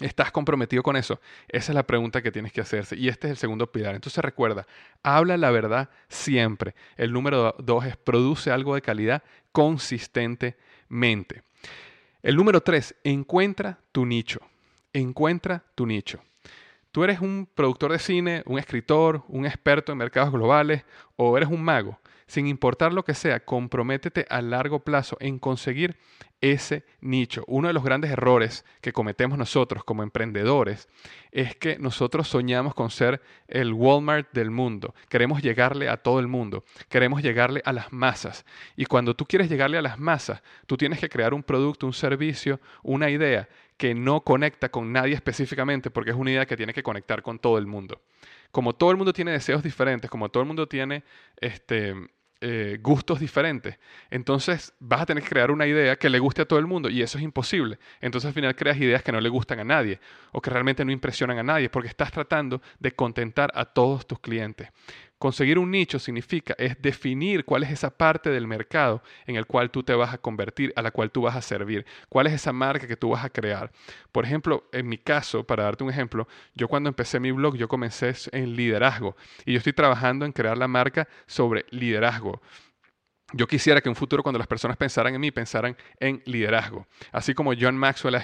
¿Estás 0.00 0.32
comprometido 0.32 0.82
con 0.82 0.96
eso? 0.96 1.20
Esa 1.46 1.70
es 1.70 1.76
la 1.76 1.86
pregunta 1.86 2.20
que 2.20 2.32
tienes 2.32 2.52
que 2.52 2.62
hacerse. 2.62 2.96
Y 2.96 3.06
este 3.06 3.28
es 3.28 3.30
el 3.30 3.36
segundo 3.36 3.70
pilar. 3.70 3.94
Entonces 3.94 4.24
recuerda, 4.24 4.66
habla 5.04 5.36
la 5.36 5.52
verdad 5.52 5.88
siempre. 6.08 6.74
El 6.96 7.12
número 7.12 7.54
dos 7.60 7.86
es 7.86 7.96
produce 7.96 8.50
algo 8.50 8.74
de 8.74 8.82
calidad 8.82 9.22
consistentemente. 9.52 11.44
El 12.28 12.36
número 12.36 12.60
tres, 12.60 12.94
encuentra 13.04 13.78
tu 13.90 14.04
nicho. 14.04 14.40
Encuentra 14.92 15.64
tu 15.74 15.86
nicho. 15.86 16.20
Tú 16.92 17.02
eres 17.02 17.20
un 17.20 17.48
productor 17.54 17.90
de 17.90 17.98
cine, 17.98 18.42
un 18.44 18.58
escritor, 18.58 19.24
un 19.28 19.46
experto 19.46 19.92
en 19.92 19.96
mercados 19.96 20.30
globales 20.30 20.84
o 21.16 21.38
eres 21.38 21.48
un 21.48 21.62
mago 21.62 21.98
sin 22.28 22.46
importar 22.46 22.92
lo 22.92 23.04
que 23.04 23.14
sea, 23.14 23.40
comprométete 23.40 24.26
a 24.30 24.40
largo 24.40 24.80
plazo 24.80 25.16
en 25.18 25.38
conseguir 25.38 25.96
ese 26.40 26.84
nicho. 27.00 27.42
Uno 27.48 27.68
de 27.68 27.74
los 27.74 27.82
grandes 27.82 28.10
errores 28.10 28.64
que 28.80 28.92
cometemos 28.92 29.38
nosotros 29.38 29.82
como 29.82 30.02
emprendedores 30.02 30.88
es 31.32 31.56
que 31.56 31.78
nosotros 31.78 32.28
soñamos 32.28 32.74
con 32.74 32.90
ser 32.90 33.20
el 33.48 33.72
Walmart 33.72 34.32
del 34.32 34.50
mundo. 34.50 34.94
Queremos 35.08 35.42
llegarle 35.42 35.88
a 35.88 35.96
todo 35.96 36.20
el 36.20 36.28
mundo, 36.28 36.64
queremos 36.88 37.22
llegarle 37.22 37.60
a 37.64 37.72
las 37.72 37.92
masas. 37.92 38.44
Y 38.76 38.84
cuando 38.84 39.16
tú 39.16 39.24
quieres 39.24 39.48
llegarle 39.48 39.78
a 39.78 39.82
las 39.82 39.98
masas, 39.98 40.42
tú 40.66 40.76
tienes 40.76 41.00
que 41.00 41.08
crear 41.08 41.34
un 41.34 41.42
producto, 41.42 41.86
un 41.86 41.92
servicio, 41.92 42.60
una 42.82 43.10
idea 43.10 43.48
que 43.76 43.94
no 43.94 44.20
conecta 44.22 44.68
con 44.68 44.92
nadie 44.92 45.14
específicamente 45.14 45.90
porque 45.90 46.10
es 46.10 46.16
una 46.16 46.32
idea 46.32 46.46
que 46.46 46.56
tiene 46.56 46.74
que 46.74 46.82
conectar 46.82 47.22
con 47.22 47.38
todo 47.38 47.58
el 47.58 47.66
mundo. 47.66 48.00
Como 48.50 48.74
todo 48.74 48.90
el 48.90 48.96
mundo 48.96 49.12
tiene 49.12 49.32
deseos 49.32 49.62
diferentes, 49.62 50.10
como 50.10 50.30
todo 50.30 50.42
el 50.42 50.46
mundo 50.46 50.66
tiene 50.66 51.04
este, 51.40 51.94
eh, 52.40 52.78
gustos 52.80 53.18
diferentes. 53.18 53.78
Entonces 54.10 54.72
vas 54.78 55.00
a 55.00 55.06
tener 55.06 55.24
que 55.24 55.28
crear 55.28 55.50
una 55.50 55.66
idea 55.66 55.96
que 55.96 56.08
le 56.08 56.18
guste 56.18 56.42
a 56.42 56.44
todo 56.44 56.58
el 56.58 56.66
mundo 56.66 56.88
y 56.88 57.02
eso 57.02 57.18
es 57.18 57.24
imposible. 57.24 57.78
Entonces 58.00 58.28
al 58.28 58.34
final 58.34 58.54
creas 58.54 58.76
ideas 58.78 59.02
que 59.02 59.10
no 59.10 59.20
le 59.20 59.28
gustan 59.28 59.58
a 59.58 59.64
nadie 59.64 59.98
o 60.32 60.40
que 60.40 60.50
realmente 60.50 60.84
no 60.84 60.92
impresionan 60.92 61.38
a 61.38 61.42
nadie 61.42 61.68
porque 61.68 61.88
estás 61.88 62.12
tratando 62.12 62.62
de 62.78 62.92
contentar 62.92 63.50
a 63.54 63.64
todos 63.64 64.06
tus 64.06 64.20
clientes. 64.20 64.68
Conseguir 65.18 65.58
un 65.58 65.72
nicho 65.72 65.98
significa 65.98 66.54
es 66.58 66.80
definir 66.80 67.44
cuál 67.44 67.64
es 67.64 67.70
esa 67.70 67.90
parte 67.90 68.30
del 68.30 68.46
mercado 68.46 69.02
en 69.26 69.34
el 69.34 69.46
cual 69.46 69.70
tú 69.70 69.82
te 69.82 69.92
vas 69.94 70.14
a 70.14 70.18
convertir, 70.18 70.72
a 70.76 70.82
la 70.82 70.92
cual 70.92 71.10
tú 71.10 71.22
vas 71.22 71.34
a 71.34 71.42
servir, 71.42 71.84
cuál 72.08 72.28
es 72.28 72.34
esa 72.34 72.52
marca 72.52 72.86
que 72.86 72.96
tú 72.96 73.10
vas 73.10 73.24
a 73.24 73.30
crear. 73.30 73.72
Por 74.12 74.24
ejemplo, 74.24 74.68
en 74.70 74.88
mi 74.88 74.96
caso, 74.96 75.44
para 75.44 75.64
darte 75.64 75.82
un 75.82 75.90
ejemplo, 75.90 76.28
yo 76.54 76.68
cuando 76.68 76.88
empecé 76.88 77.18
mi 77.18 77.32
blog, 77.32 77.56
yo 77.56 77.66
comencé 77.66 78.14
en 78.30 78.54
liderazgo 78.54 79.16
y 79.44 79.52
yo 79.52 79.58
estoy 79.58 79.72
trabajando 79.72 80.24
en 80.24 80.32
crear 80.32 80.56
la 80.56 80.68
marca 80.68 81.08
sobre 81.26 81.66
liderazgo. 81.70 82.40
Yo 83.34 83.46
quisiera 83.46 83.82
que 83.82 83.88
en 83.88 83.90
un 83.90 83.96
futuro 83.96 84.22
cuando 84.22 84.38
las 84.38 84.46
personas 84.46 84.78
pensaran 84.78 85.14
en 85.14 85.20
mí, 85.20 85.30
pensaran 85.30 85.76
en 86.00 86.22
liderazgo. 86.24 86.86
Así 87.12 87.34
como 87.34 87.52
John 87.58 87.76
Maxwell 87.76 88.16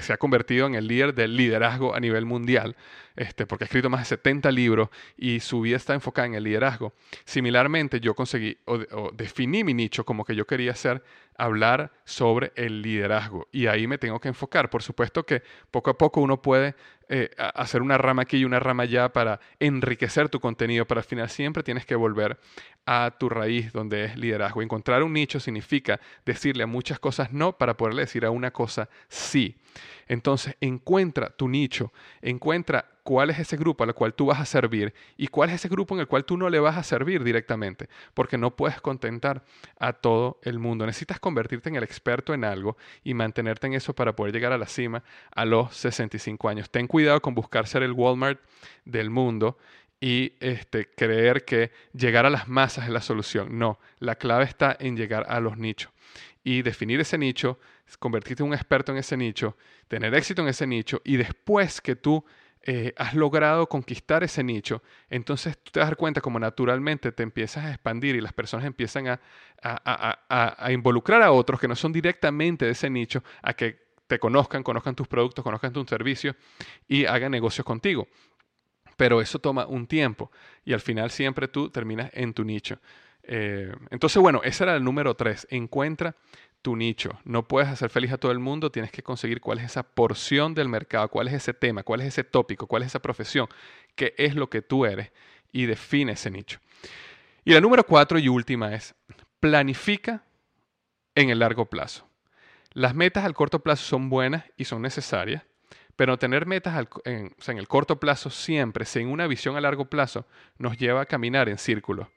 se 0.00 0.12
ha 0.12 0.16
convertido 0.16 0.66
en 0.66 0.76
el 0.76 0.88
líder 0.88 1.14
del 1.14 1.36
liderazgo 1.36 1.94
a 1.94 2.00
nivel 2.00 2.24
mundial, 2.24 2.74
este, 3.16 3.44
porque 3.44 3.64
ha 3.64 3.66
escrito 3.66 3.90
más 3.90 4.00
de 4.00 4.06
70 4.06 4.50
libros 4.50 4.88
y 5.18 5.40
su 5.40 5.60
vida 5.60 5.76
está 5.76 5.92
enfocada 5.92 6.26
en 6.26 6.34
el 6.34 6.44
liderazgo. 6.44 6.94
Similarmente, 7.26 8.00
yo 8.00 8.14
conseguí 8.14 8.56
o 8.64 9.10
definí 9.12 9.62
mi 9.62 9.74
nicho 9.74 10.04
como 10.04 10.24
que 10.24 10.34
yo 10.34 10.46
quería 10.46 10.74
ser 10.74 11.02
hablar 11.38 11.92
sobre 12.04 12.52
el 12.56 12.82
liderazgo 12.82 13.48
y 13.52 13.68
ahí 13.68 13.86
me 13.86 13.96
tengo 13.96 14.20
que 14.20 14.28
enfocar. 14.28 14.68
Por 14.68 14.82
supuesto 14.82 15.24
que 15.24 15.42
poco 15.70 15.90
a 15.90 15.96
poco 15.96 16.20
uno 16.20 16.42
puede 16.42 16.74
eh, 17.08 17.30
hacer 17.54 17.80
una 17.80 17.96
rama 17.96 18.22
aquí 18.22 18.38
y 18.38 18.44
una 18.44 18.58
rama 18.60 18.82
allá 18.82 19.12
para 19.12 19.40
enriquecer 19.60 20.28
tu 20.28 20.40
contenido, 20.40 20.86
pero 20.86 20.98
al 20.98 21.04
final 21.04 21.30
siempre 21.30 21.62
tienes 21.62 21.86
que 21.86 21.94
volver 21.94 22.38
a 22.84 23.16
tu 23.18 23.28
raíz 23.28 23.72
donde 23.72 24.04
es 24.04 24.16
liderazgo. 24.18 24.60
Encontrar 24.62 25.02
un 25.02 25.12
nicho 25.12 25.40
significa 25.40 26.00
decirle 26.26 26.64
a 26.64 26.66
muchas 26.66 26.98
cosas 26.98 27.32
no 27.32 27.56
para 27.56 27.76
poderle 27.76 28.02
decir 28.02 28.26
a 28.26 28.30
una 28.30 28.50
cosa 28.50 28.88
sí. 29.08 29.56
Entonces, 30.08 30.56
encuentra 30.60 31.30
tu 31.30 31.48
nicho, 31.48 31.92
encuentra 32.22 32.86
cuál 33.02 33.30
es 33.30 33.38
ese 33.38 33.56
grupo 33.56 33.84
al 33.84 33.94
cual 33.94 34.12
tú 34.14 34.26
vas 34.26 34.40
a 34.40 34.44
servir 34.44 34.92
y 35.16 35.28
cuál 35.28 35.50
es 35.50 35.56
ese 35.56 35.68
grupo 35.68 35.94
en 35.94 36.00
el 36.00 36.08
cual 36.08 36.24
tú 36.24 36.36
no 36.36 36.50
le 36.50 36.60
vas 36.60 36.76
a 36.76 36.82
servir 36.82 37.22
directamente, 37.24 37.88
porque 38.14 38.36
no 38.36 38.56
puedes 38.56 38.80
contentar 38.80 39.44
a 39.78 39.92
todo 39.92 40.38
el 40.42 40.58
mundo. 40.58 40.84
Necesitas 40.86 41.20
convertirte 41.20 41.68
en 41.68 41.76
el 41.76 41.84
experto 41.84 42.34
en 42.34 42.44
algo 42.44 42.76
y 43.04 43.14
mantenerte 43.14 43.66
en 43.66 43.74
eso 43.74 43.94
para 43.94 44.14
poder 44.16 44.34
llegar 44.34 44.52
a 44.52 44.58
la 44.58 44.66
cima 44.66 45.04
a 45.34 45.44
los 45.44 45.76
65 45.76 46.48
años. 46.48 46.70
Ten 46.70 46.86
cuidado 46.86 47.20
con 47.20 47.34
buscar 47.34 47.66
ser 47.66 47.82
el 47.82 47.92
Walmart 47.92 48.40
del 48.84 49.10
mundo 49.10 49.58
y 50.00 50.34
este, 50.40 50.88
creer 50.90 51.44
que 51.44 51.72
llegar 51.92 52.26
a 52.26 52.30
las 52.30 52.48
masas 52.48 52.84
es 52.84 52.90
la 52.90 53.00
solución. 53.00 53.58
No, 53.58 53.78
la 54.00 54.16
clave 54.16 54.44
está 54.44 54.76
en 54.78 54.96
llegar 54.96 55.26
a 55.28 55.40
los 55.40 55.56
nichos 55.58 55.90
y 56.48 56.62
definir 56.62 56.98
ese 56.98 57.18
nicho, 57.18 57.58
convertirte 57.98 58.42
en 58.42 58.48
un 58.48 58.54
experto 58.54 58.90
en 58.90 58.96
ese 58.96 59.18
nicho, 59.18 59.58
tener 59.86 60.14
éxito 60.14 60.40
en 60.40 60.48
ese 60.48 60.66
nicho 60.66 61.02
y 61.04 61.18
después 61.18 61.82
que 61.82 61.94
tú 61.94 62.24
eh, 62.62 62.94
has 62.96 63.12
logrado 63.12 63.68
conquistar 63.68 64.24
ese 64.24 64.42
nicho, 64.42 64.82
entonces 65.10 65.58
tú 65.58 65.72
te 65.72 65.80
a 65.80 65.84
dar 65.84 65.96
cuenta 65.96 66.22
como 66.22 66.38
naturalmente 66.38 67.12
te 67.12 67.22
empiezas 67.22 67.66
a 67.66 67.68
expandir 67.68 68.16
y 68.16 68.22
las 68.22 68.32
personas 68.32 68.64
empiezan 68.64 69.08
a, 69.08 69.20
a, 69.62 70.72
involucrar 70.72 71.20
a 71.20 71.32
otros 71.32 71.60
que 71.60 71.68
no 71.68 71.76
son 71.76 71.92
directamente 71.92 72.64
de 72.64 72.70
ese 72.70 72.88
nicho 72.88 73.22
a 73.42 73.52
que 73.52 73.88
te 74.06 74.18
conozcan, 74.18 74.62
conozcan 74.62 74.94
tus 74.94 75.06
productos, 75.06 75.44
conozcan 75.44 75.74
tus 75.74 75.86
servicios 75.86 76.34
y 76.88 77.04
hagan 77.04 77.30
negocios 77.30 77.66
contigo. 77.66 78.08
Pero 78.96 79.20
eso 79.20 79.38
toma 79.38 79.66
un 79.66 79.86
tiempo 79.86 80.32
y 80.64 80.72
al 80.72 80.80
final 80.80 81.10
siempre 81.10 81.46
tú 81.46 81.68
terminas 81.68 82.10
en 82.14 82.32
tu 82.32 82.42
nicho. 82.42 82.78
Eh, 83.28 83.72
entonces, 83.90 84.20
bueno, 84.20 84.40
ese 84.42 84.64
era 84.64 84.74
el 84.74 84.82
número 84.82 85.14
tres. 85.14 85.46
Encuentra 85.50 86.16
tu 86.62 86.74
nicho. 86.74 87.20
No 87.24 87.46
puedes 87.46 87.68
hacer 87.68 87.90
feliz 87.90 88.12
a 88.12 88.18
todo 88.18 88.32
el 88.32 88.38
mundo, 88.38 88.72
tienes 88.72 88.90
que 88.90 89.02
conseguir 89.02 89.40
cuál 89.40 89.58
es 89.58 89.66
esa 89.66 89.82
porción 89.82 90.54
del 90.54 90.68
mercado, 90.68 91.08
cuál 91.08 91.28
es 91.28 91.34
ese 91.34 91.54
tema, 91.54 91.82
cuál 91.82 92.00
es 92.00 92.08
ese 92.08 92.24
tópico, 92.24 92.66
cuál 92.66 92.82
es 92.82 92.88
esa 92.88 93.00
profesión, 93.00 93.48
qué 93.94 94.14
es 94.18 94.34
lo 94.34 94.50
que 94.50 94.62
tú 94.62 94.84
eres 94.84 95.12
y 95.52 95.66
define 95.66 96.12
ese 96.12 96.30
nicho. 96.30 96.58
Y 97.44 97.52
la 97.52 97.60
número 97.60 97.84
cuatro 97.84 98.18
y 98.18 98.28
última 98.28 98.74
es 98.74 98.94
planifica 99.40 100.24
en 101.14 101.30
el 101.30 101.38
largo 101.38 101.66
plazo. 101.66 102.08
Las 102.72 102.94
metas 102.94 103.24
al 103.24 103.34
corto 103.34 103.60
plazo 103.60 103.84
son 103.84 104.08
buenas 104.08 104.44
y 104.56 104.64
son 104.64 104.82
necesarias, 104.82 105.44
pero 105.96 106.18
tener 106.18 106.46
metas 106.46 106.86
en, 107.04 107.34
en, 107.46 107.58
el 107.58 107.68
corto 107.68 107.98
plazo 107.98 108.30
siempre, 108.30 108.84
sin 108.84 109.08
una 109.08 109.26
visión 109.26 109.56
a 109.56 109.60
largo 109.60 109.86
plazo, 109.86 110.26
nos 110.58 110.76
lleva 110.76 111.02
a 111.02 111.06
caminar 111.06 111.48
en 111.48 111.58
círculos. 111.58 112.08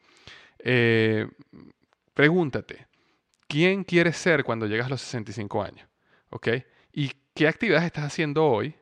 Eh, 0.64 1.28
pregúntate, 2.14 2.88
quién 3.48 3.84
quieres 3.84 4.18
ser 4.18 4.44
cuando 4.44 4.68
llegas 4.68 4.88
a 4.88 4.92
los 4.92 5.02
65 5.02 5.64
años, 5.64 5.88
¿ok? 6.30 6.48
¿Y 6.94 7.12
qué 7.34 7.48
actividades 7.48 7.86
estás 7.86 8.06
haciendo 8.06 8.46
hoy 8.46 8.76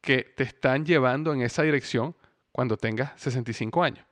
que 0.00 0.22
te 0.22 0.44
están 0.44 0.84
llevando 0.84 1.32
en 1.32 1.42
esa 1.42 1.62
dirección 1.62 2.16
cuando 2.52 2.76
tengas 2.76 3.20
65 3.20 3.82
años? 3.82 4.06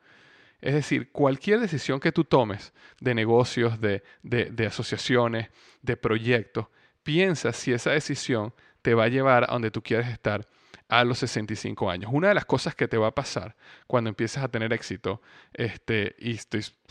Es 0.61 0.75
decir, 0.75 1.13
cualquier 1.13 1.61
decisión 1.61 2.01
que 2.01 2.13
tú 2.13 2.25
tomes 2.25 2.73
de 3.01 3.15
negocios, 3.15 3.81
de, 3.81 4.03
de 4.23 4.67
asociaciones, 4.67 5.49
de 5.83 5.97
proyectos, 5.97 6.67
piensa 7.03 7.53
si 7.53 7.73
esa 7.73 7.91
decisión 7.93 8.53
te 8.83 8.95
va 8.95 9.05
a 9.05 9.09
llevar 9.09 9.45
a 9.45 9.53
donde 9.53 9.71
tú 9.71 9.83
quieres 9.83 10.09
estar 10.09 10.47
a 10.89 11.05
los 11.05 11.19
65 11.19 11.91
años. 11.91 12.11
Una 12.13 12.29
de 12.29 12.35
las 12.35 12.45
cosas 12.45 12.75
que 12.75 12.89
te 12.89 12.97
va 12.97 13.09
a 13.09 13.15
pasar 13.15 13.57
cuando 13.87 14.09
empieces 14.09 14.43
a 14.43 14.49
tener 14.49 14.73
éxito, 14.73 15.21
este, 15.53 16.15
y 16.19 16.39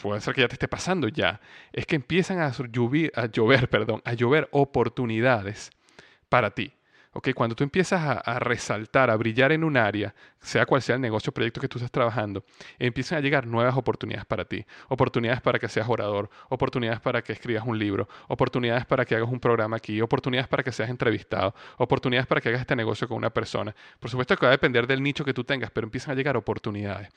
puede 0.01 0.21
ser 0.21 0.33
que 0.33 0.41
ya 0.41 0.47
te 0.47 0.55
esté 0.55 0.67
pasando 0.67 1.07
ya, 1.07 1.39
es 1.71 1.85
que 1.85 1.95
empiezan 1.95 2.39
a, 2.39 2.47
a 2.47 3.25
llover, 3.27 3.69
perdón, 3.69 4.01
a 4.05 4.13
llover 4.13 4.49
oportunidades 4.51 5.71
para 6.29 6.51
ti. 6.51 6.73
Cuando 7.33 7.55
tú 7.55 7.63
empiezas 7.63 8.21
a, 8.25 8.39
resaltar, 8.39 9.09
a 9.09 9.15
brillar 9.15 9.51
en 9.51 9.63
un 9.63 9.77
área, 9.77 10.13
sea 10.39 10.65
cual 10.65 10.81
sea 10.81 10.95
el 10.95 11.01
negocio 11.01 11.31
o 11.31 11.33
proyecto 11.33 11.61
que 11.61 11.67
tú 11.67 11.77
estés 11.77 11.91
trabajando, 11.91 12.43
empiezan 12.77 13.19
a 13.19 13.21
llegar 13.21 13.47
nuevas 13.47 13.75
oportunidades 13.77 14.25
para 14.25 14.45
ti. 14.45 14.65
Oportunidades 14.89 15.41
para 15.41 15.57
que 15.57 15.69
seas 15.69 15.87
orador, 15.87 16.29
oportunidades 16.49 16.99
para 16.99 17.21
que 17.21 17.33
escribas 17.33 17.63
un 17.65 17.79
libro, 17.79 18.09
oportunidades 18.27 18.85
para 18.85 19.05
que 19.05 19.15
hagas 19.15 19.29
un 19.29 19.39
programa 19.39 19.77
aquí, 19.77 20.01
oportunidades 20.01 20.49
para 20.49 20.61
que 20.61 20.71
seas 20.71 20.89
entrevistado, 20.89 21.55
oportunidades 21.77 22.27
para 22.27 22.41
que 22.41 22.49
hagas 22.49 22.61
este 22.61 22.75
negocio 22.75 23.07
con 23.07 23.17
una 23.17 23.29
persona. 23.29 23.73
Por 23.99 24.09
supuesto 24.09 24.35
que 24.35 24.45
va 24.45 24.49
a 24.49 24.51
depender 24.51 24.85
del 24.85 25.01
nicho 25.01 25.23
que 25.23 25.33
tú 25.33 25.43
tengas, 25.43 25.71
pero 25.71 25.87
empiezan 25.87 26.11
a 26.11 26.15
llegar 26.15 26.35
oportunidades. 26.35 27.09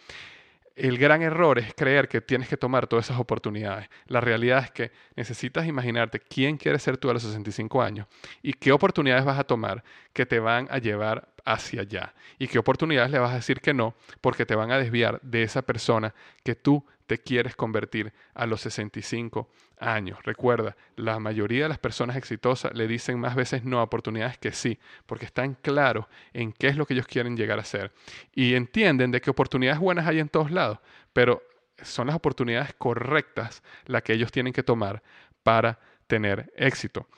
El 0.79 0.97
gran 0.97 1.23
error 1.23 1.59
es 1.59 1.75
creer 1.75 2.07
que 2.07 2.21
tienes 2.21 2.49
que 2.49 2.57
tomar 2.57 2.87
todas 2.87 3.07
esas 3.07 3.19
oportunidades. 3.19 3.89
La 4.07 4.21
realidad 4.21 4.63
es 4.63 4.71
que 4.71 4.93
necesitas 5.17 5.67
imaginarte 5.67 6.21
quién 6.21 6.57
quieres 6.57 6.85
ser 6.85 6.97
tú 6.97 7.11
a 7.11 7.15
los 7.15 7.25
65 7.25 7.83
años 7.83 8.07
y 8.43 8.53
qué 8.53 8.71
oportunidades 8.71 9.25
vas 9.25 9.41
a 9.41 9.45
tomar 9.45 9.83
que 10.13 10.25
te 10.25 10.39
van 10.39 10.69
a 10.71 10.79
llevar 10.79 11.31
hacia 11.45 11.81
allá 11.81 12.15
y 12.39 12.47
qué 12.47 12.61
oportunidades 12.61 13.11
le 13.11 13.19
vas 13.19 13.33
a 13.33 13.37
decir 13.37 13.61
que 13.61 13.75
no 13.75 13.97
porque 14.21 14.47
te 14.47 14.55
van 14.55 14.71
a 14.71 14.79
desviar 14.79 15.21
de 15.23 15.43
esa 15.43 15.63
persona 15.63 16.15
que 16.45 16.55
tú 16.55 16.87
te 17.09 17.19
quieres 17.19 17.57
convertir 17.57 18.13
a 18.35 18.47
los 18.47 18.61
65 18.61 19.49
años. 19.81 20.19
Recuerda, 20.25 20.77
la 20.95 21.19
mayoría 21.19 21.63
de 21.65 21.71
las 21.71 21.79
personas 21.79 22.17
exitosas 22.17 22.75
le 22.75 22.87
dicen 22.87 23.19
más 23.19 23.35
veces 23.35 23.65
no 23.65 23.81
a 23.81 23.85
oportunidades 23.85 24.37
que 24.37 24.53
sí, 24.53 24.79
porque 25.07 25.25
están 25.25 25.55
claros 25.55 26.05
en 26.35 26.53
qué 26.53 26.69
es 26.69 26.77
lo 26.77 26.85
que 26.85 26.93
ellos 26.93 27.07
quieren 27.07 27.35
llegar 27.35 27.59
a 27.59 27.65
ser 27.65 27.93
y 28.35 28.55
entienden 28.55 29.11
de 29.11 29.23
que 29.23 29.31
oportunidades 29.31 29.81
buenas 29.81 30.07
hay 30.07 30.21
en 30.21 30.29
todos 30.29 30.51
lados, 30.51 30.81
pero 31.15 31.43
son 31.83 32.09
las 32.09 32.17
oportunidades 32.17 32.75
correctas 32.75 33.63
las 33.87 34.03
que 34.03 34.13
ellos 34.13 34.31
tienen 34.31 34.53
que 34.53 34.63
tomar 34.63 35.03
para 35.43 35.79
tener 36.07 36.53
éxito. 36.57 37.09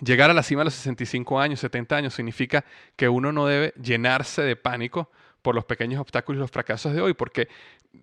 Llegar 0.00 0.30
a 0.30 0.34
la 0.34 0.42
cima 0.42 0.60
a 0.60 0.64
los 0.66 0.74
65 0.74 1.40
años, 1.40 1.60
70 1.60 1.96
años, 1.96 2.14
significa 2.14 2.62
que 2.94 3.08
uno 3.08 3.32
no 3.32 3.46
debe 3.46 3.72
llenarse 3.80 4.42
de 4.42 4.54
pánico 4.54 5.10
por 5.44 5.54
los 5.54 5.66
pequeños 5.66 6.00
obstáculos 6.00 6.38
y 6.38 6.40
los 6.40 6.50
fracasos 6.50 6.94
de 6.94 7.02
hoy, 7.02 7.12
porque 7.12 7.48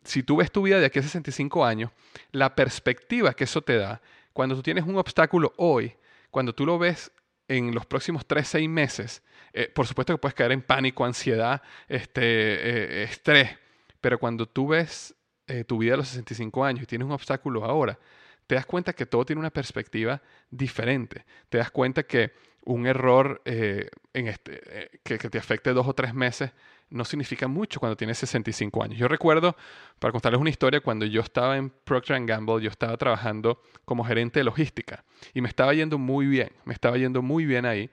si 0.03 0.21
tú 0.21 0.37
ves 0.37 0.51
tu 0.51 0.61
vida 0.61 0.79
de 0.79 0.85
aquí 0.85 0.99
a 0.99 1.01
65 1.01 1.65
años, 1.65 1.89
la 2.31 2.55
perspectiva 2.55 3.33
que 3.33 3.45
eso 3.45 3.63
te 3.63 3.77
da, 3.77 3.99
cuando 4.31 4.55
tú 4.55 4.61
tienes 4.61 4.85
un 4.85 4.95
obstáculo 4.95 5.51
hoy, 5.57 5.95
cuando 6.29 6.53
tú 6.53 6.67
lo 6.67 6.77
ves 6.77 7.11
en 7.47 7.73
los 7.73 7.87
próximos 7.87 8.27
3, 8.27 8.47
6 8.47 8.69
meses, 8.69 9.23
eh, 9.53 9.67
por 9.73 9.87
supuesto 9.87 10.13
que 10.13 10.19
puedes 10.19 10.35
caer 10.35 10.51
en 10.51 10.61
pánico, 10.61 11.03
ansiedad, 11.03 11.63
este, 11.87 12.21
eh, 12.21 13.03
estrés, 13.05 13.57
pero 13.99 14.19
cuando 14.19 14.45
tú 14.45 14.67
ves 14.67 15.15
eh, 15.47 15.63
tu 15.63 15.79
vida 15.79 15.95
a 15.95 15.97
los 15.97 16.09
65 16.09 16.63
años 16.63 16.83
y 16.83 16.85
tienes 16.85 17.07
un 17.07 17.11
obstáculo 17.11 17.65
ahora, 17.65 17.97
te 18.45 18.53
das 18.53 18.67
cuenta 18.67 18.93
que 18.93 19.07
todo 19.07 19.25
tiene 19.25 19.39
una 19.39 19.49
perspectiva 19.49 20.21
diferente. 20.51 21.25
Te 21.49 21.57
das 21.57 21.71
cuenta 21.71 22.03
que 22.03 22.33
un 22.65 22.85
error 22.85 23.41
este, 23.45 24.91
que, 25.03 25.17
que, 25.17 25.29
te 25.29 25.39
afecte 25.39 25.73
dos 25.73 25.87
o 25.87 25.95
tres 25.95 26.13
meses 26.13 26.51
no 26.91 27.05
significa 27.05 27.47
mucho 27.47 27.79
cuando 27.79 27.95
tienes 27.95 28.17
65 28.19 28.83
años. 28.83 28.99
Yo 28.99 29.07
recuerdo, 29.07 29.55
para 29.99 30.11
contarles 30.11 30.39
una 30.39 30.49
historia, 30.49 30.81
cuando 30.81 31.05
yo 31.05 31.21
estaba 31.21 31.57
en 31.57 31.69
Procter 31.69 32.23
Gamble, 32.25 32.61
yo 32.61 32.69
estaba 32.69 32.95
trabajando 32.97 33.61
como 33.85 34.03
gerente 34.03 34.39
de 34.39 34.43
logística 34.43 35.03
y 35.33 35.41
me 35.41 35.47
estaba 35.47 35.73
yendo 35.73 35.97
muy 35.97 36.27
bien, 36.27 36.51
me 36.65 36.73
estaba 36.73 36.97
yendo 36.97 37.21
muy 37.21 37.45
bien 37.45 37.65
ahí 37.65 37.89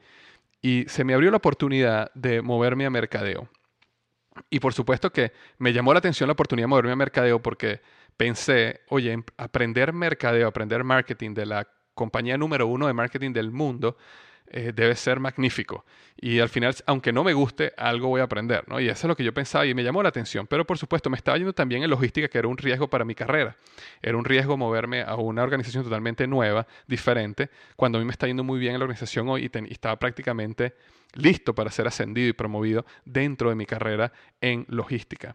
y 0.61 0.85
se 0.89 1.05
me 1.05 1.15
abrió 1.15 1.31
la 1.31 1.39
oportunidad 1.39 2.11
de 2.15 2.43
moverme 2.43 2.85
a 2.87 2.91
mercadeo. 2.91 3.49
Y 4.51 4.61
por 4.61 4.75
supuesto 4.75 5.11
que 5.11 5.33
me 5.59 5.73
llamó 5.73 5.93
la 5.93 5.99
atención 5.99 6.27
la 6.27 6.33
oportunidad 6.33 6.65
de 6.65 6.69
moverme 6.69 6.93
a 6.93 6.97
mercadeo 6.97 7.41
porque 7.41 7.81
pensé, 8.17 8.81
oye, 8.89 9.25
aprender 9.37 9.93
mercadeo, 9.93 10.49
aprender 10.49 10.85
marketing 10.85 11.35
de 11.35 11.47
la 11.47 11.69
compañía 11.95 12.37
número 12.39 12.67
uno 12.67 12.87
de 12.87 12.93
marketing 12.93 13.33
del 13.33 13.51
mundo, 13.51 13.97
eh, 14.51 14.73
debe 14.75 14.97
ser 14.97 15.21
magnífico. 15.21 15.85
Y 16.17 16.41
al 16.41 16.49
final, 16.49 16.75
aunque 16.87 17.13
no 17.13 17.23
me 17.23 17.33
guste, 17.33 17.73
algo 17.77 18.09
voy 18.09 18.21
a 18.21 18.25
aprender, 18.25 18.65
¿no? 18.67 18.81
Y 18.81 18.89
eso 18.89 19.07
es 19.07 19.09
lo 19.09 19.17
que 19.17 19.23
yo 19.23 19.33
pensaba 19.33 19.67
y 19.67 19.75
me 19.75 19.85
llamó 19.85 20.03
la 20.03 20.09
atención. 20.09 20.47
Pero 20.47 20.67
por 20.67 20.79
supuesto, 20.79 21.11
me 21.11 21.17
estaba 21.17 21.37
yendo 21.37 21.53
también 21.53 21.83
en 21.83 21.91
logística, 21.91 22.29
que 22.29 22.39
era 22.39 22.49
un 22.49 22.57
riesgo 22.57 22.89
para 22.89 23.05
mi 23.05 23.15
carrera. 23.15 23.57
Era 24.03 24.17
un 24.17 24.25
riesgo 24.25 24.57
moverme 24.57 25.03
a 25.03 25.15
una 25.17 25.43
organización 25.43 25.85
totalmente 25.85 26.27
nueva, 26.27 26.67
diferente, 26.87 27.51
cuando 27.77 27.99
a 27.99 28.01
mí 28.01 28.05
me 28.05 28.13
está 28.13 28.27
yendo 28.27 28.43
muy 28.43 28.59
bien 28.59 28.75
en 28.75 28.81
la 28.81 28.85
organización 28.85 29.29
hoy 29.29 29.51
y, 29.53 29.59
y 29.59 29.73
estaba 29.73 29.97
prácticamente 29.97 30.75
listo 31.15 31.55
para 31.55 31.71
ser 31.71 31.87
ascendido 31.87 32.29
y 32.29 32.33
promovido 32.33 32.85
dentro 33.05 33.51
de 33.51 33.55
mi 33.55 33.67
carrera 33.67 34.13
en 34.41 34.65
logística. 34.69 35.35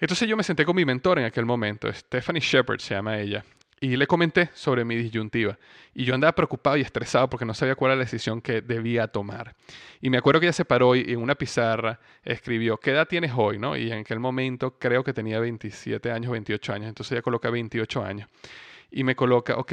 Entonces 0.00 0.28
yo 0.28 0.36
me 0.36 0.42
senté 0.44 0.64
con 0.64 0.76
mi 0.76 0.84
mentor 0.84 1.18
en 1.18 1.24
aquel 1.24 1.44
momento, 1.44 1.92
Stephanie 1.92 2.40
Shepard 2.40 2.78
se 2.78 2.94
llama 2.94 3.18
ella, 3.18 3.44
y 3.80 3.96
le 3.96 4.06
comenté 4.06 4.50
sobre 4.54 4.84
mi 4.84 4.96
disyuntiva. 4.96 5.58
Y 5.94 6.04
yo 6.04 6.14
andaba 6.14 6.32
preocupado 6.34 6.76
y 6.76 6.80
estresado 6.80 7.28
porque 7.28 7.44
no 7.44 7.54
sabía 7.54 7.74
cuál 7.74 7.92
era 7.92 7.98
la 7.98 8.04
decisión 8.04 8.40
que 8.40 8.60
debía 8.60 9.08
tomar. 9.08 9.54
Y 10.00 10.10
me 10.10 10.18
acuerdo 10.18 10.40
que 10.40 10.46
ella 10.46 10.52
se 10.52 10.64
paró 10.64 10.94
y 10.96 11.12
en 11.12 11.20
una 11.20 11.34
pizarra 11.34 12.00
escribió, 12.22 12.78
¿qué 12.78 12.90
edad 12.90 13.06
tienes 13.06 13.32
hoy? 13.36 13.58
¿no? 13.58 13.76
Y 13.76 13.90
en 13.90 14.00
aquel 14.00 14.20
momento 14.20 14.78
creo 14.78 15.04
que 15.04 15.12
tenía 15.12 15.40
27 15.40 16.10
años, 16.10 16.32
28 16.32 16.72
años. 16.72 16.88
Entonces 16.88 17.12
ella 17.12 17.22
coloca 17.22 17.50
28 17.50 18.04
años. 18.04 18.28
Y 18.90 19.04
me 19.04 19.14
coloca, 19.14 19.56
ok, 19.56 19.72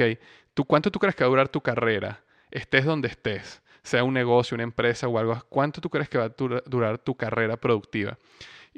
¿tú 0.54 0.64
cuánto 0.64 0.90
tú 0.90 0.98
crees 0.98 1.14
que 1.14 1.24
va 1.24 1.28
a 1.28 1.30
durar 1.30 1.48
tu 1.48 1.60
carrera? 1.60 2.20
Estés 2.50 2.84
donde 2.84 3.08
estés, 3.08 3.62
sea 3.82 4.04
un 4.04 4.14
negocio, 4.14 4.54
una 4.54 4.64
empresa 4.64 5.08
o 5.08 5.18
algo, 5.18 5.42
¿cuánto 5.48 5.80
tú 5.80 5.90
crees 5.90 6.08
que 6.08 6.18
va 6.18 6.24
a 6.24 6.34
durar 6.66 6.98
tu 6.98 7.16
carrera 7.16 7.56
productiva? 7.56 8.18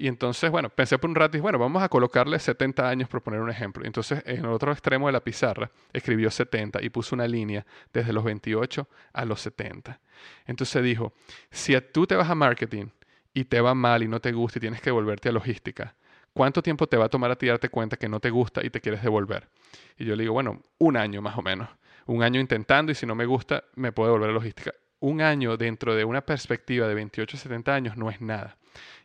Y 0.00 0.06
entonces, 0.06 0.48
bueno, 0.52 0.70
pensé 0.70 0.96
por 0.96 1.10
un 1.10 1.16
rato 1.16 1.36
y 1.36 1.40
bueno, 1.40 1.58
vamos 1.58 1.82
a 1.82 1.88
colocarle 1.88 2.38
70 2.38 2.88
años 2.88 3.08
por 3.08 3.20
poner 3.20 3.40
un 3.40 3.50
ejemplo. 3.50 3.84
Entonces, 3.84 4.22
en 4.26 4.44
el 4.44 4.46
otro 4.46 4.70
extremo 4.70 5.08
de 5.08 5.12
la 5.12 5.18
pizarra, 5.18 5.72
escribió 5.92 6.30
70 6.30 6.80
y 6.84 6.88
puso 6.88 7.16
una 7.16 7.26
línea 7.26 7.66
desde 7.92 8.12
los 8.12 8.22
28 8.22 8.88
a 9.12 9.24
los 9.24 9.40
70. 9.40 9.98
Entonces 10.46 10.84
dijo, 10.84 11.14
si 11.50 11.76
tú 11.92 12.06
te 12.06 12.14
vas 12.14 12.30
a 12.30 12.36
marketing 12.36 12.86
y 13.34 13.46
te 13.46 13.60
va 13.60 13.74
mal 13.74 14.04
y 14.04 14.06
no 14.06 14.20
te 14.20 14.30
gusta 14.30 14.58
y 14.58 14.60
tienes 14.60 14.80
que 14.80 14.92
volverte 14.92 15.30
a 15.30 15.32
logística, 15.32 15.96
¿cuánto 16.32 16.62
tiempo 16.62 16.86
te 16.86 16.96
va 16.96 17.06
a 17.06 17.08
tomar 17.08 17.32
a 17.32 17.36
ti 17.36 17.48
darte 17.48 17.68
cuenta 17.68 17.96
que 17.96 18.08
no 18.08 18.20
te 18.20 18.30
gusta 18.30 18.64
y 18.64 18.70
te 18.70 18.80
quieres 18.80 19.02
devolver? 19.02 19.48
Y 19.96 20.04
yo 20.04 20.14
le 20.14 20.22
digo, 20.22 20.34
bueno, 20.34 20.62
un 20.78 20.96
año 20.96 21.20
más 21.22 21.36
o 21.36 21.42
menos. 21.42 21.68
Un 22.06 22.22
año 22.22 22.40
intentando 22.40 22.92
y 22.92 22.94
si 22.94 23.04
no 23.04 23.16
me 23.16 23.26
gusta, 23.26 23.64
me 23.74 23.90
puedo 23.90 24.10
devolver 24.10 24.30
a 24.30 24.32
logística. 24.32 24.72
Un 25.00 25.20
año 25.20 25.56
dentro 25.56 25.94
de 25.94 26.04
una 26.04 26.22
perspectiva 26.22 26.88
de 26.88 26.94
28 26.94 27.36
a 27.36 27.40
70 27.40 27.74
años 27.74 27.96
no 27.96 28.10
es 28.10 28.20
nada. 28.20 28.56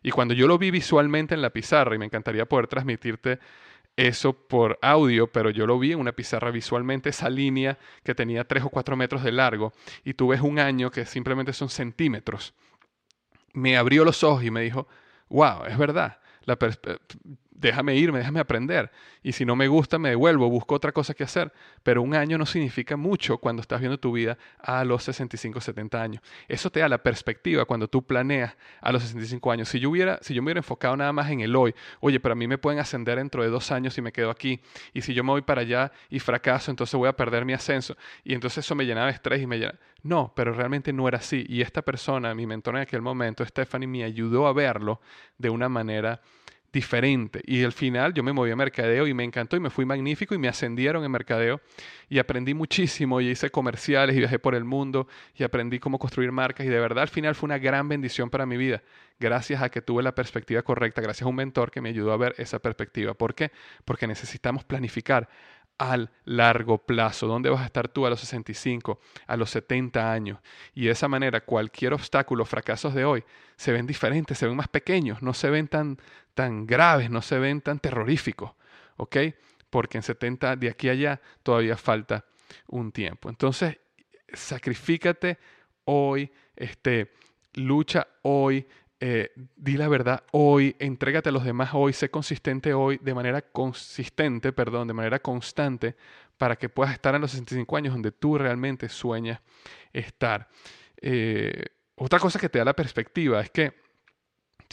Y 0.01 0.11
cuando 0.11 0.33
yo 0.33 0.47
lo 0.47 0.57
vi 0.57 0.71
visualmente 0.71 1.33
en 1.35 1.41
la 1.41 1.51
pizarra, 1.51 1.95
y 1.95 1.99
me 1.99 2.05
encantaría 2.05 2.45
poder 2.45 2.67
transmitirte 2.67 3.39
eso 3.95 4.33
por 4.33 4.79
audio, 4.81 5.27
pero 5.27 5.49
yo 5.51 5.67
lo 5.67 5.77
vi 5.77 5.91
en 5.91 5.99
una 5.99 6.13
pizarra 6.13 6.51
visualmente, 6.51 7.09
esa 7.09 7.29
línea 7.29 7.77
que 8.03 8.15
tenía 8.15 8.43
3 8.43 8.63
o 8.63 8.69
4 8.69 8.95
metros 8.95 9.23
de 9.23 9.31
largo, 9.31 9.71
y 10.03 10.15
tú 10.15 10.29
ves 10.29 10.41
un 10.41 10.59
año 10.59 10.89
que 10.91 11.05
simplemente 11.05 11.53
son 11.53 11.69
centímetros. 11.69 12.53
Me 13.53 13.77
abrió 13.77 14.03
los 14.03 14.23
ojos 14.23 14.43
y 14.43 14.51
me 14.51 14.61
dijo, 14.61 14.87
wow, 15.29 15.65
es 15.67 15.77
verdad. 15.77 16.19
La 16.45 16.57
déjame 17.67 17.95
irme, 17.95 18.19
déjame 18.19 18.39
aprender. 18.39 18.91
Y 19.21 19.31
si 19.31 19.45
no 19.45 19.55
me 19.55 19.67
gusta, 19.67 19.97
me 19.97 20.09
devuelvo, 20.09 20.49
busco 20.49 20.75
otra 20.75 20.91
cosa 20.91 21.13
que 21.13 21.23
hacer. 21.23 21.51
Pero 21.83 22.01
un 22.01 22.15
año 22.15 22.37
no 22.37 22.45
significa 22.45 22.97
mucho 22.97 23.37
cuando 23.37 23.61
estás 23.61 23.79
viendo 23.79 23.99
tu 23.99 24.11
vida 24.11 24.37
a 24.59 24.83
los 24.83 25.03
65, 25.03 25.61
70 25.61 26.01
años. 26.01 26.21
Eso 26.47 26.69
te 26.69 26.81
da 26.81 26.89
la 26.89 27.01
perspectiva 27.01 27.65
cuando 27.65 27.87
tú 27.87 28.05
planeas 28.05 28.55
a 28.81 28.91
los 28.91 29.03
65 29.03 29.51
años. 29.51 29.69
Si 29.69 29.79
yo, 29.79 29.89
hubiera, 29.89 30.19
si 30.21 30.33
yo 30.33 30.41
me 30.41 30.47
hubiera 30.47 30.59
enfocado 30.59 30.95
nada 30.97 31.13
más 31.13 31.29
en 31.31 31.41
el 31.41 31.55
hoy, 31.55 31.73
oye, 31.99 32.19
pero 32.19 32.33
a 32.33 32.35
mí 32.35 32.47
me 32.47 32.57
pueden 32.57 32.79
ascender 32.79 33.17
dentro 33.17 33.43
de 33.43 33.49
dos 33.49 33.71
años 33.71 33.97
y 33.97 34.01
me 34.01 34.11
quedo 34.11 34.29
aquí. 34.29 34.59
Y 34.93 35.01
si 35.01 35.13
yo 35.13 35.23
me 35.23 35.31
voy 35.31 35.41
para 35.41 35.61
allá 35.61 35.91
y 36.09 36.19
fracaso, 36.19 36.71
entonces 36.71 36.95
voy 36.95 37.09
a 37.09 37.13
perder 37.13 37.45
mi 37.45 37.53
ascenso. 37.53 37.95
Y 38.23 38.33
entonces 38.33 38.65
eso 38.65 38.75
me 38.75 38.85
llenaba 38.85 39.07
de 39.07 39.13
estrés 39.13 39.41
y 39.41 39.47
me 39.47 39.57
llenaba... 39.57 39.79
No, 40.03 40.33
pero 40.35 40.51
realmente 40.51 40.91
no 40.91 41.07
era 41.07 41.19
así. 41.19 41.45
Y 41.47 41.61
esta 41.61 41.81
persona, 41.81 42.35
mi 42.35 42.45
mentor 42.45 42.75
en 42.75 42.81
aquel 42.81 43.01
momento, 43.01 43.45
Stephanie, 43.45 43.87
me 43.87 44.03
ayudó 44.03 44.47
a 44.47 44.53
verlo 44.53 44.99
de 45.37 45.49
una 45.49 45.69
manera 45.69 46.21
diferente. 46.73 47.41
Y 47.45 47.63
al 47.63 47.71
final 47.71 48.13
yo 48.13 48.23
me 48.23 48.33
moví 48.33 48.49
a 48.49 48.55
mercadeo 48.55 49.05
y 49.07 49.13
me 49.13 49.23
encantó 49.23 49.55
y 49.55 49.59
me 49.59 49.69
fui 49.69 49.85
magnífico 49.85 50.33
y 50.33 50.39
me 50.39 50.47
ascendieron 50.47 51.05
en 51.05 51.11
mercadeo 51.11 51.61
y 52.09 52.17
aprendí 52.17 52.55
muchísimo 52.55 53.21
y 53.21 53.29
hice 53.29 53.51
comerciales 53.51 54.15
y 54.15 54.19
viajé 54.19 54.39
por 54.39 54.55
el 54.55 54.63
mundo 54.63 55.07
y 55.35 55.43
aprendí 55.43 55.79
cómo 55.79 55.99
construir 55.99 56.31
marcas 56.31 56.65
y 56.65 56.69
de 56.69 56.79
verdad 56.79 57.03
al 57.03 57.09
final 57.09 57.35
fue 57.35 57.45
una 57.45 57.59
gran 57.59 57.87
bendición 57.87 58.31
para 58.31 58.47
mi 58.47 58.57
vida. 58.57 58.81
Gracias 59.19 59.61
a 59.61 59.69
que 59.69 59.81
tuve 59.81 60.01
la 60.01 60.15
perspectiva 60.15 60.63
correcta, 60.63 60.99
gracias 60.99 61.25
a 61.25 61.29
un 61.29 61.35
mentor 61.35 61.69
que 61.69 61.79
me 61.79 61.89
ayudó 61.89 62.11
a 62.11 62.17
ver 62.17 62.33
esa 62.39 62.57
perspectiva. 62.57 63.13
¿Por 63.13 63.35
qué? 63.35 63.51
Porque 63.85 64.07
necesitamos 64.07 64.63
planificar 64.63 65.29
al 65.77 66.11
largo 66.25 66.77
plazo. 66.77 67.27
¿Dónde 67.27 67.49
vas 67.49 67.61
a 67.61 67.65
estar 67.65 67.87
tú 67.87 68.05
a 68.05 68.09
los 68.09 68.19
65, 68.19 68.99
a 69.27 69.37
los 69.37 69.49
70 69.49 70.11
años? 70.11 70.39
Y 70.73 70.85
de 70.85 70.91
esa 70.91 71.07
manera 71.07 71.41
cualquier 71.41 71.93
obstáculo, 71.93 72.45
fracasos 72.45 72.93
de 72.93 73.05
hoy, 73.05 73.23
se 73.55 73.71
ven 73.71 73.85
diferentes, 73.85 74.37
se 74.37 74.47
ven 74.47 74.55
más 74.55 74.67
pequeños, 74.67 75.21
no 75.21 75.33
se 75.33 75.49
ven 75.49 75.67
tan, 75.67 75.97
tan 76.33 76.65
graves, 76.65 77.09
no 77.09 77.21
se 77.21 77.39
ven 77.39 77.61
tan 77.61 77.79
terroríficos. 77.79 78.51
¿Ok? 78.97 79.17
Porque 79.69 79.97
en 79.97 80.03
70 80.03 80.55
de 80.55 80.69
aquí 80.69 80.89
a 80.89 80.91
allá 80.91 81.21
todavía 81.41 81.77
falta 81.77 82.25
un 82.67 82.91
tiempo. 82.91 83.29
Entonces, 83.29 83.79
sacrifícate 84.31 85.39
hoy, 85.85 86.31
este, 86.55 87.11
lucha 87.55 88.07
hoy, 88.21 88.67
eh, 89.05 89.33
di 89.57 89.75
la 89.75 89.89
verdad 89.89 90.23
hoy, 90.31 90.77
entrégate 90.79 91.27
a 91.27 91.33
los 91.33 91.43
demás 91.43 91.71
hoy, 91.73 91.91
sé 91.91 92.09
consistente 92.09 92.73
hoy, 92.73 93.01
de 93.03 93.13
manera 93.13 93.41
consistente, 93.41 94.53
perdón, 94.53 94.87
de 94.87 94.93
manera 94.93 95.19
constante, 95.19 95.97
para 96.37 96.55
que 96.55 96.69
puedas 96.69 96.93
estar 96.93 97.13
en 97.13 97.19
los 97.19 97.31
65 97.31 97.75
años 97.75 97.93
donde 97.93 98.13
tú 98.13 98.37
realmente 98.37 98.87
sueñas 98.87 99.41
estar. 99.91 100.47
Eh, 101.01 101.65
otra 101.95 102.17
cosa 102.17 102.39
que 102.39 102.47
te 102.47 102.59
da 102.59 102.63
la 102.63 102.77
perspectiva 102.77 103.41
es 103.41 103.49
que 103.49 103.73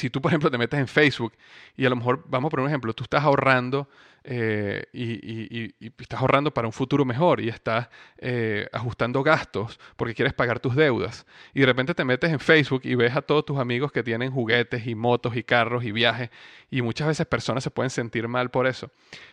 si 0.00 0.08
tú, 0.08 0.22
por 0.22 0.30
ejemplo, 0.30 0.50
te 0.50 0.56
metes 0.56 0.80
en 0.80 0.88
Facebook 0.88 1.34
y 1.76 1.84
a 1.84 1.90
lo 1.90 1.96
mejor, 1.96 2.24
vamos 2.26 2.48
a 2.48 2.50
poner 2.50 2.64
un 2.64 2.70
ejemplo, 2.70 2.94
tú 2.94 3.04
estás 3.04 3.22
ahorrando 3.22 3.86
eh, 4.24 4.84
y, 4.94 5.74
estás 6.02 6.20
ahorrando 6.20 6.54
para 6.54 6.66
un 6.66 6.72
futuro 6.72 7.04
mejor 7.04 7.40
y 7.40 7.50
estás 7.50 7.88
eh, 8.16 8.66
ajustando 8.72 9.22
gastos 9.22 9.78
porque 9.96 10.14
quieres 10.14 10.32
pagar 10.32 10.58
tus 10.58 10.74
deudas 10.74 11.26
y 11.52 11.60
de 11.60 11.66
repente 11.66 11.94
te 11.94 12.04
metes 12.04 12.30
en 12.30 12.40
Facebook 12.40 12.80
y 12.84 12.94
ves 12.94 13.14
a 13.14 13.20
todos 13.20 13.44
tus 13.44 13.58
amigos 13.58 13.92
que 13.92 14.02
tienen 14.02 14.30
juguetes 14.32 14.86
y 14.86 14.94
motos 14.94 15.36
y 15.36 15.42
carros 15.42 15.84
y 15.84 15.92
viajes 15.92 16.30
y 16.70 16.80
muchas 16.80 17.06
veces 17.08 17.26
personas 17.26 17.62
se 17.62 17.70
pueden 17.70 17.90
sentir 17.90 18.26
mal 18.26 18.50
por 18.50 18.66
eso. 18.66 18.90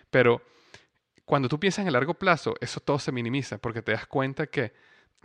Pero 0.09 0.41
cuando 1.23 1.47
tú 1.47 1.61
piensas 1.61 1.83
en 1.83 1.87
el 1.87 1.93
largo 1.93 2.13
plazo, 2.13 2.55
eso 2.59 2.81
todo 2.81 2.99
se 2.99 3.13
minimiza 3.13 3.57
porque 3.57 3.81
te 3.81 3.93
das 3.93 4.05
cuenta 4.05 4.47
que 4.47 4.73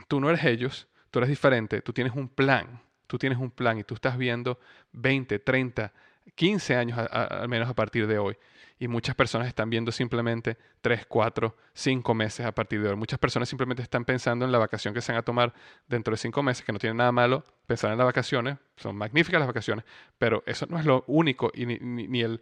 tú 0.07 0.21
no 0.21 0.31
eres 0.31 0.45
ellos, 0.45 0.87
tú 1.11 1.19
eres 1.19 1.31
diferente, 1.31 1.83
tú 1.83 1.93
tienes 1.93 2.15
un 2.15 2.29
plan 2.29 2.81
tú 3.13 3.19
tienes 3.19 3.39
un 3.39 3.51
plan 3.51 3.79
y 3.79 3.85
tú 3.85 3.93
estás 3.93 4.17
viendo 4.17 4.59
20, 4.93 5.39
30, 5.41 5.93
15 6.35 6.77
años 6.77 6.99
al 6.99 7.47
menos 7.47 7.69
a 7.69 7.75
partir 7.75 8.07
de 8.07 8.19
hoy. 8.19 8.39
Y 8.79 8.89
muchas 8.89 9.15
personas 9.15 9.49
están 9.49 9.69
viendo 9.69 9.93
simplemente 9.93 10.57
3, 10.81 11.05
4, 11.05 11.55
5 11.75 12.15
meses 12.15 12.47
a 12.47 12.53
partir 12.53 12.83
de 12.83 12.89
hoy. 12.89 12.97
Muchas 12.97 13.19
personas 13.19 13.51
simplemente 13.51 13.83
están 13.83 14.07
pensando 14.07 14.47
en 14.47 14.51
la 14.51 14.57
vacación 14.57 14.95
que 14.95 15.03
se 15.03 15.13
van 15.13 15.19
a 15.19 15.23
tomar 15.23 15.53
dentro 15.87 16.13
de 16.13 16.17
5 16.17 16.43
meses, 16.43 16.65
que 16.65 16.73
no 16.73 16.79
tiene 16.79 16.95
nada 16.95 17.13
malo 17.13 17.45
pensar 17.67 17.93
en 17.93 17.99
las 17.99 18.07
vacaciones. 18.07 18.57
Son 18.79 18.97
magníficas 18.97 19.39
las 19.41 19.47
vacaciones, 19.47 19.85
pero 20.17 20.43
eso 20.47 20.65
no 20.71 20.79
es 20.79 20.87
lo 20.87 21.05
único 21.07 21.51
y 21.53 21.67
ni, 21.67 21.77
ni 21.81 22.23
el 22.23 22.41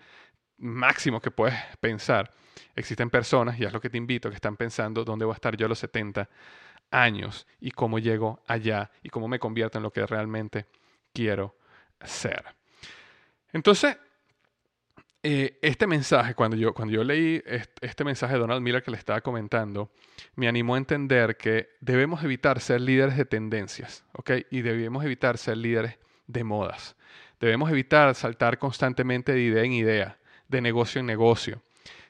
máximo 0.56 1.20
que 1.20 1.33
puedes 1.33 1.59
pensar. 1.80 2.30
Existen 2.76 3.11
personas, 3.11 3.59
y 3.59 3.64
es 3.64 3.72
lo 3.72 3.80
que 3.80 3.90
te 3.90 3.98
invito, 3.98 4.28
que 4.28 4.37
están 4.37 4.56
pensando 4.56 5.04
dónde 5.04 5.24
voy 5.24 5.33
a 5.33 5.35
estar 5.35 5.56
yo 5.56 5.66
a 5.66 5.68
los 5.68 5.80
70 5.80 6.28
años 6.90 7.46
y 7.61 7.70
cómo 7.70 7.98
llego 7.98 8.42
allá 8.46 8.90
y 9.03 9.09
cómo 9.09 9.29
me 9.29 9.38
convierto 9.38 9.79
en 9.79 9.83
lo 9.83 9.92
que 9.92 10.07
realmente 10.07 10.66
quiero 11.12 11.57
ser. 12.05 12.44
Entonces, 13.53 13.96
eh, 15.22 15.59
este 15.61 15.87
mensaje, 15.87 16.35
cuando 16.35 16.57
yo, 16.57 16.72
cuando 16.72 16.94
yo 16.94 17.05
leí 17.05 17.42
este, 17.81 18.05
mensaje 18.05 18.35
de 18.35 18.40
Donald 18.40 18.62
Miller 18.62 18.83
que 18.83 18.90
le 18.90 18.96
estaba 18.96 19.20
comentando, 19.20 19.90
me 20.35 20.48
animó 20.48 20.76
a 20.76 20.79
entender 20.79 21.37
que 21.37 21.76
debemos 21.81 22.24
evitar 22.24 22.61
ser 22.61 22.81
líderes 22.81 23.16
de 23.16 23.26
tendencias, 23.26 24.05
¿ok? 24.14 24.31
Y 24.50 24.62
debemos 24.62 25.05
evitar 25.05 25.37
ser 25.37 25.59
líderes 25.59 25.98
de 26.26 26.44
modas. 26.44 26.96
Debemos 27.38 27.70
evitar 27.70 28.14
saltar 28.14 28.59
constantemente 28.59 29.33
de 29.33 29.40
idea 29.40 29.64
en 29.64 29.72
idea, 29.72 30.18
de 30.48 30.61
negocio 30.61 31.00
en 31.00 31.07
negocio 31.07 31.62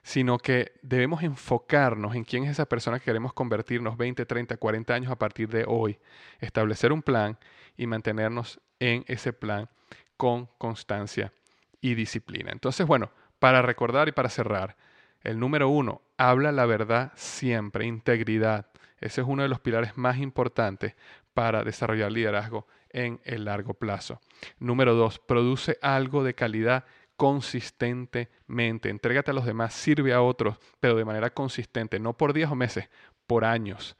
sino 0.02 0.38
que 0.38 0.72
debemos 0.82 1.22
enfocarnos 1.22 2.14
en 2.14 2.24
quién 2.24 2.44
es 2.44 2.50
esa 2.50 2.66
persona 2.66 2.98
que 2.98 3.04
queremos 3.04 3.32
convertirnos 3.32 3.96
20, 3.96 4.24
30, 4.24 4.56
40 4.56 4.94
años 4.94 5.12
a 5.12 5.16
partir 5.16 5.48
de 5.48 5.64
hoy, 5.66 5.98
establecer 6.40 6.92
un 6.92 7.02
plan 7.02 7.38
y 7.76 7.86
mantenernos 7.86 8.60
en 8.78 9.04
ese 9.06 9.32
plan 9.32 9.68
con 10.16 10.46
constancia 10.58 11.32
y 11.80 11.94
disciplina. 11.94 12.50
Entonces, 12.52 12.86
bueno, 12.86 13.10
para 13.38 13.62
recordar 13.62 14.08
y 14.08 14.12
para 14.12 14.28
cerrar, 14.28 14.76
el 15.22 15.38
número 15.38 15.68
uno, 15.68 16.02
habla 16.16 16.52
la 16.52 16.66
verdad 16.66 17.12
siempre, 17.14 17.86
integridad. 17.86 18.66
Ese 19.00 19.20
es 19.20 19.26
uno 19.26 19.42
de 19.42 19.48
los 19.48 19.60
pilares 19.60 19.96
más 19.96 20.18
importantes 20.18 20.94
para 21.34 21.62
desarrollar 21.62 22.12
liderazgo 22.12 22.66
en 22.90 23.20
el 23.24 23.44
largo 23.44 23.74
plazo. 23.74 24.20
Número 24.58 24.94
dos, 24.94 25.18
produce 25.18 25.78
algo 25.80 26.24
de 26.24 26.34
calidad 26.34 26.84
consistentemente. 27.20 28.88
Entrégate 28.88 29.30
a 29.30 29.34
los 29.34 29.44
demás, 29.44 29.74
sirve 29.74 30.14
a 30.14 30.22
otros, 30.22 30.56
pero 30.80 30.96
de 30.96 31.04
manera 31.04 31.28
consistente, 31.28 32.00
no 32.00 32.16
por 32.16 32.32
días 32.32 32.50
o 32.50 32.54
meses, 32.54 32.88
por 33.26 33.44
años. 33.44 33.94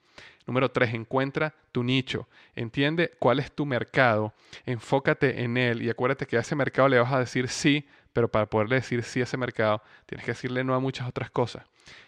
Número 0.46 0.70
tres, 0.70 0.94
encuentra 0.94 1.54
tu 1.70 1.84
nicho. 1.84 2.30
Entiende 2.54 3.10
cuál 3.18 3.38
es 3.38 3.52
tu 3.52 3.66
mercado, 3.66 4.32
enfócate 4.64 5.42
en 5.42 5.58
él 5.58 5.82
y 5.82 5.90
acuérdate 5.90 6.24
que 6.24 6.38
a 6.38 6.40
ese 6.40 6.56
mercado 6.56 6.88
le 6.88 6.98
vas 6.98 7.12
a 7.12 7.18
decir 7.18 7.48
sí, 7.48 7.86
pero 8.14 8.30
para 8.30 8.46
poderle 8.46 8.76
decir 8.76 9.02
sí 9.02 9.20
a 9.20 9.24
ese 9.24 9.36
mercado, 9.36 9.82
tienes 10.06 10.24
que 10.24 10.30
decirle 10.30 10.64
no 10.64 10.74
a 10.74 10.80
muchas 10.80 11.06
otras 11.06 11.30
cosas. 11.30 11.66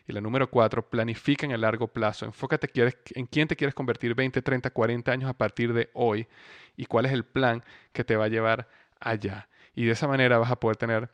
Y 0.08 0.14
la 0.14 0.22
número 0.22 0.48
cuatro, 0.48 0.88
planifica 0.88 1.44
en 1.44 1.52
el 1.52 1.60
largo 1.60 1.88
plazo. 1.88 2.24
Enfócate 2.24 2.70
en 3.14 3.26
quién 3.26 3.48
te 3.48 3.54
quieres 3.54 3.74
convertir 3.74 4.14
20, 4.14 4.40
30, 4.40 4.70
40 4.70 5.12
años 5.12 5.28
a 5.28 5.34
partir 5.34 5.74
de 5.74 5.90
hoy 5.92 6.26
y 6.74 6.86
cuál 6.86 7.04
es 7.04 7.12
el 7.12 7.26
plan 7.26 7.62
que 7.92 8.02
te 8.02 8.16
va 8.16 8.24
a 8.24 8.28
llevar 8.28 8.66
allá 8.98 9.46
y 9.74 9.84
de 9.84 9.92
esa 9.92 10.08
manera 10.08 10.38
vas 10.38 10.50
a 10.50 10.56
poder 10.56 10.76
tener 10.76 11.10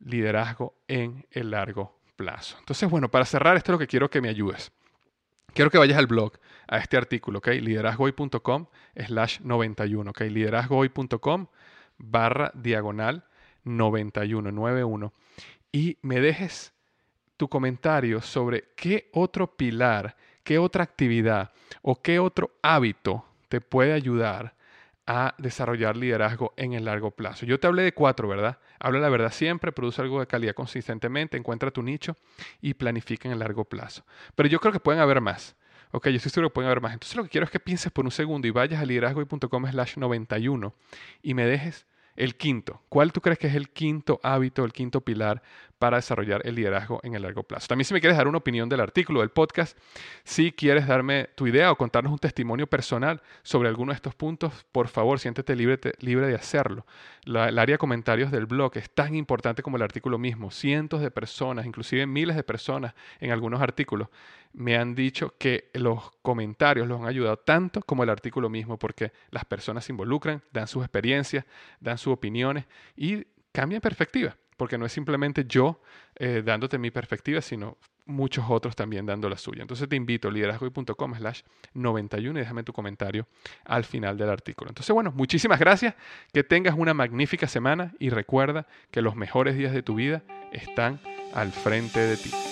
liderazgo 0.00 0.74
en 0.88 1.26
el 1.30 1.50
largo 1.50 1.98
plazo. 2.16 2.56
Entonces, 2.58 2.88
bueno, 2.90 3.10
para 3.10 3.24
cerrar, 3.24 3.56
esto 3.56 3.72
es 3.72 3.74
lo 3.74 3.78
que 3.78 3.86
quiero 3.86 4.10
que 4.10 4.20
me 4.20 4.28
ayudes. 4.28 4.72
Quiero 5.54 5.70
que 5.70 5.78
vayas 5.78 5.98
al 5.98 6.06
blog, 6.06 6.32
a 6.66 6.78
este 6.78 6.96
artículo, 6.96 7.38
¿ok? 7.38 7.48
liderazgohoy.com 7.48 8.66
slash 8.96 9.40
91, 9.40 10.10
¿ok? 10.10 10.20
liderazgohoy.com 10.22 11.46
barra 11.98 12.50
diagonal 12.54 13.24
91, 13.64 14.50
91. 14.50 15.12
Y 15.70 15.98
me 16.02 16.20
dejes 16.20 16.72
tu 17.36 17.48
comentario 17.48 18.20
sobre 18.20 18.64
qué 18.76 19.10
otro 19.12 19.56
pilar, 19.56 20.16
qué 20.42 20.58
otra 20.58 20.84
actividad 20.84 21.52
o 21.82 22.00
qué 22.00 22.18
otro 22.18 22.52
hábito 22.62 23.24
te 23.48 23.60
puede 23.60 23.92
ayudar 23.92 24.54
a 25.06 25.34
desarrollar 25.38 25.96
liderazgo 25.96 26.52
en 26.56 26.74
el 26.74 26.84
largo 26.84 27.10
plazo. 27.10 27.44
Yo 27.46 27.58
te 27.58 27.66
hablé 27.66 27.82
de 27.82 27.92
cuatro, 27.92 28.28
¿verdad? 28.28 28.58
Habla 28.78 29.00
la 29.00 29.08
verdad 29.08 29.32
siempre, 29.32 29.72
produce 29.72 30.00
algo 30.00 30.20
de 30.20 30.26
calidad 30.26 30.54
consistentemente, 30.54 31.36
encuentra 31.36 31.70
tu 31.70 31.82
nicho 31.82 32.16
y 32.60 32.74
planifica 32.74 33.28
en 33.28 33.32
el 33.32 33.40
largo 33.40 33.64
plazo. 33.64 34.04
Pero 34.34 34.48
yo 34.48 34.60
creo 34.60 34.72
que 34.72 34.80
pueden 34.80 35.00
haber 35.00 35.20
más. 35.20 35.56
Ok, 35.90 36.08
yo 36.08 36.16
estoy 36.16 36.30
seguro 36.30 36.48
que 36.50 36.54
pueden 36.54 36.70
haber 36.70 36.80
más. 36.80 36.94
Entonces 36.94 37.16
lo 37.16 37.24
que 37.24 37.30
quiero 37.30 37.44
es 37.44 37.50
que 37.50 37.60
pienses 37.60 37.92
por 37.92 38.04
un 38.04 38.10
segundo 38.10 38.46
y 38.48 38.50
vayas 38.50 38.80
a 38.80 38.86
liderazgo.com 38.86 39.66
slash 39.70 39.96
91 39.98 40.74
y 41.22 41.34
me 41.34 41.46
dejes 41.46 41.86
el 42.16 42.36
quinto. 42.36 42.82
¿Cuál 42.88 43.12
tú 43.12 43.20
crees 43.20 43.38
que 43.38 43.46
es 43.46 43.54
el 43.54 43.70
quinto 43.70 44.20
hábito, 44.22 44.64
el 44.64 44.72
quinto 44.72 45.00
pilar 45.00 45.42
para 45.82 45.96
desarrollar 45.96 46.42
el 46.44 46.54
liderazgo 46.54 47.00
en 47.02 47.16
el 47.16 47.22
largo 47.22 47.42
plazo. 47.42 47.66
También 47.66 47.84
si 47.86 47.92
me 47.92 48.00
quieres 48.00 48.16
dar 48.16 48.28
una 48.28 48.38
opinión 48.38 48.68
del 48.68 48.78
artículo, 48.78 49.18
del 49.18 49.30
podcast, 49.30 49.76
si 50.22 50.52
quieres 50.52 50.86
darme 50.86 51.30
tu 51.34 51.48
idea 51.48 51.72
o 51.72 51.76
contarnos 51.76 52.12
un 52.12 52.20
testimonio 52.20 52.68
personal 52.68 53.20
sobre 53.42 53.68
alguno 53.68 53.90
de 53.90 53.96
estos 53.96 54.14
puntos, 54.14 54.64
por 54.70 54.86
favor, 54.86 55.18
siéntete 55.18 55.56
libre, 55.56 55.80
libre 55.98 56.28
de 56.28 56.36
hacerlo. 56.36 56.86
La, 57.24 57.48
el 57.48 57.58
área 57.58 57.74
de 57.74 57.78
comentarios 57.78 58.30
del 58.30 58.46
blog 58.46 58.76
es 58.76 58.90
tan 58.90 59.16
importante 59.16 59.60
como 59.60 59.76
el 59.76 59.82
artículo 59.82 60.18
mismo. 60.18 60.52
Cientos 60.52 61.00
de 61.00 61.10
personas, 61.10 61.66
inclusive 61.66 62.06
miles 62.06 62.36
de 62.36 62.44
personas 62.44 62.94
en 63.18 63.32
algunos 63.32 63.60
artículos, 63.60 64.06
me 64.52 64.76
han 64.76 64.94
dicho 64.94 65.34
que 65.36 65.68
los 65.74 66.12
comentarios 66.22 66.86
los 66.86 67.00
han 67.00 67.08
ayudado 67.08 67.38
tanto 67.38 67.80
como 67.82 68.04
el 68.04 68.10
artículo 68.10 68.48
mismo, 68.48 68.78
porque 68.78 69.10
las 69.32 69.44
personas 69.46 69.84
se 69.84 69.90
involucran, 69.90 70.44
dan 70.52 70.68
sus 70.68 70.84
experiencias, 70.84 71.44
dan 71.80 71.98
sus 71.98 72.12
opiniones 72.12 72.66
y 72.94 73.26
cambian 73.50 73.80
perspectiva 73.80 74.36
porque 74.56 74.78
no 74.78 74.86
es 74.86 74.92
simplemente 74.92 75.44
yo 75.46 75.80
eh, 76.16 76.42
dándote 76.44 76.78
mi 76.78 76.90
perspectiva, 76.90 77.40
sino 77.40 77.78
muchos 78.04 78.44
otros 78.48 78.76
también 78.76 79.06
dando 79.06 79.28
la 79.28 79.36
suya. 79.36 79.62
Entonces 79.62 79.88
te 79.88 79.96
invito 79.96 80.28
a 80.28 80.32
liderazgoy.com 80.32 81.14
slash 81.14 81.42
91 81.74 82.38
y 82.38 82.42
déjame 82.42 82.62
tu 82.62 82.72
comentario 82.72 83.26
al 83.64 83.84
final 83.84 84.16
del 84.16 84.28
artículo. 84.28 84.70
Entonces, 84.70 84.92
bueno, 84.92 85.12
muchísimas 85.12 85.58
gracias, 85.58 85.94
que 86.32 86.44
tengas 86.44 86.74
una 86.76 86.94
magnífica 86.94 87.46
semana 87.46 87.94
y 87.98 88.10
recuerda 88.10 88.66
que 88.90 89.02
los 89.02 89.16
mejores 89.16 89.56
días 89.56 89.72
de 89.72 89.82
tu 89.82 89.94
vida 89.94 90.22
están 90.52 91.00
al 91.34 91.52
frente 91.52 92.00
de 92.00 92.16
ti. 92.16 92.51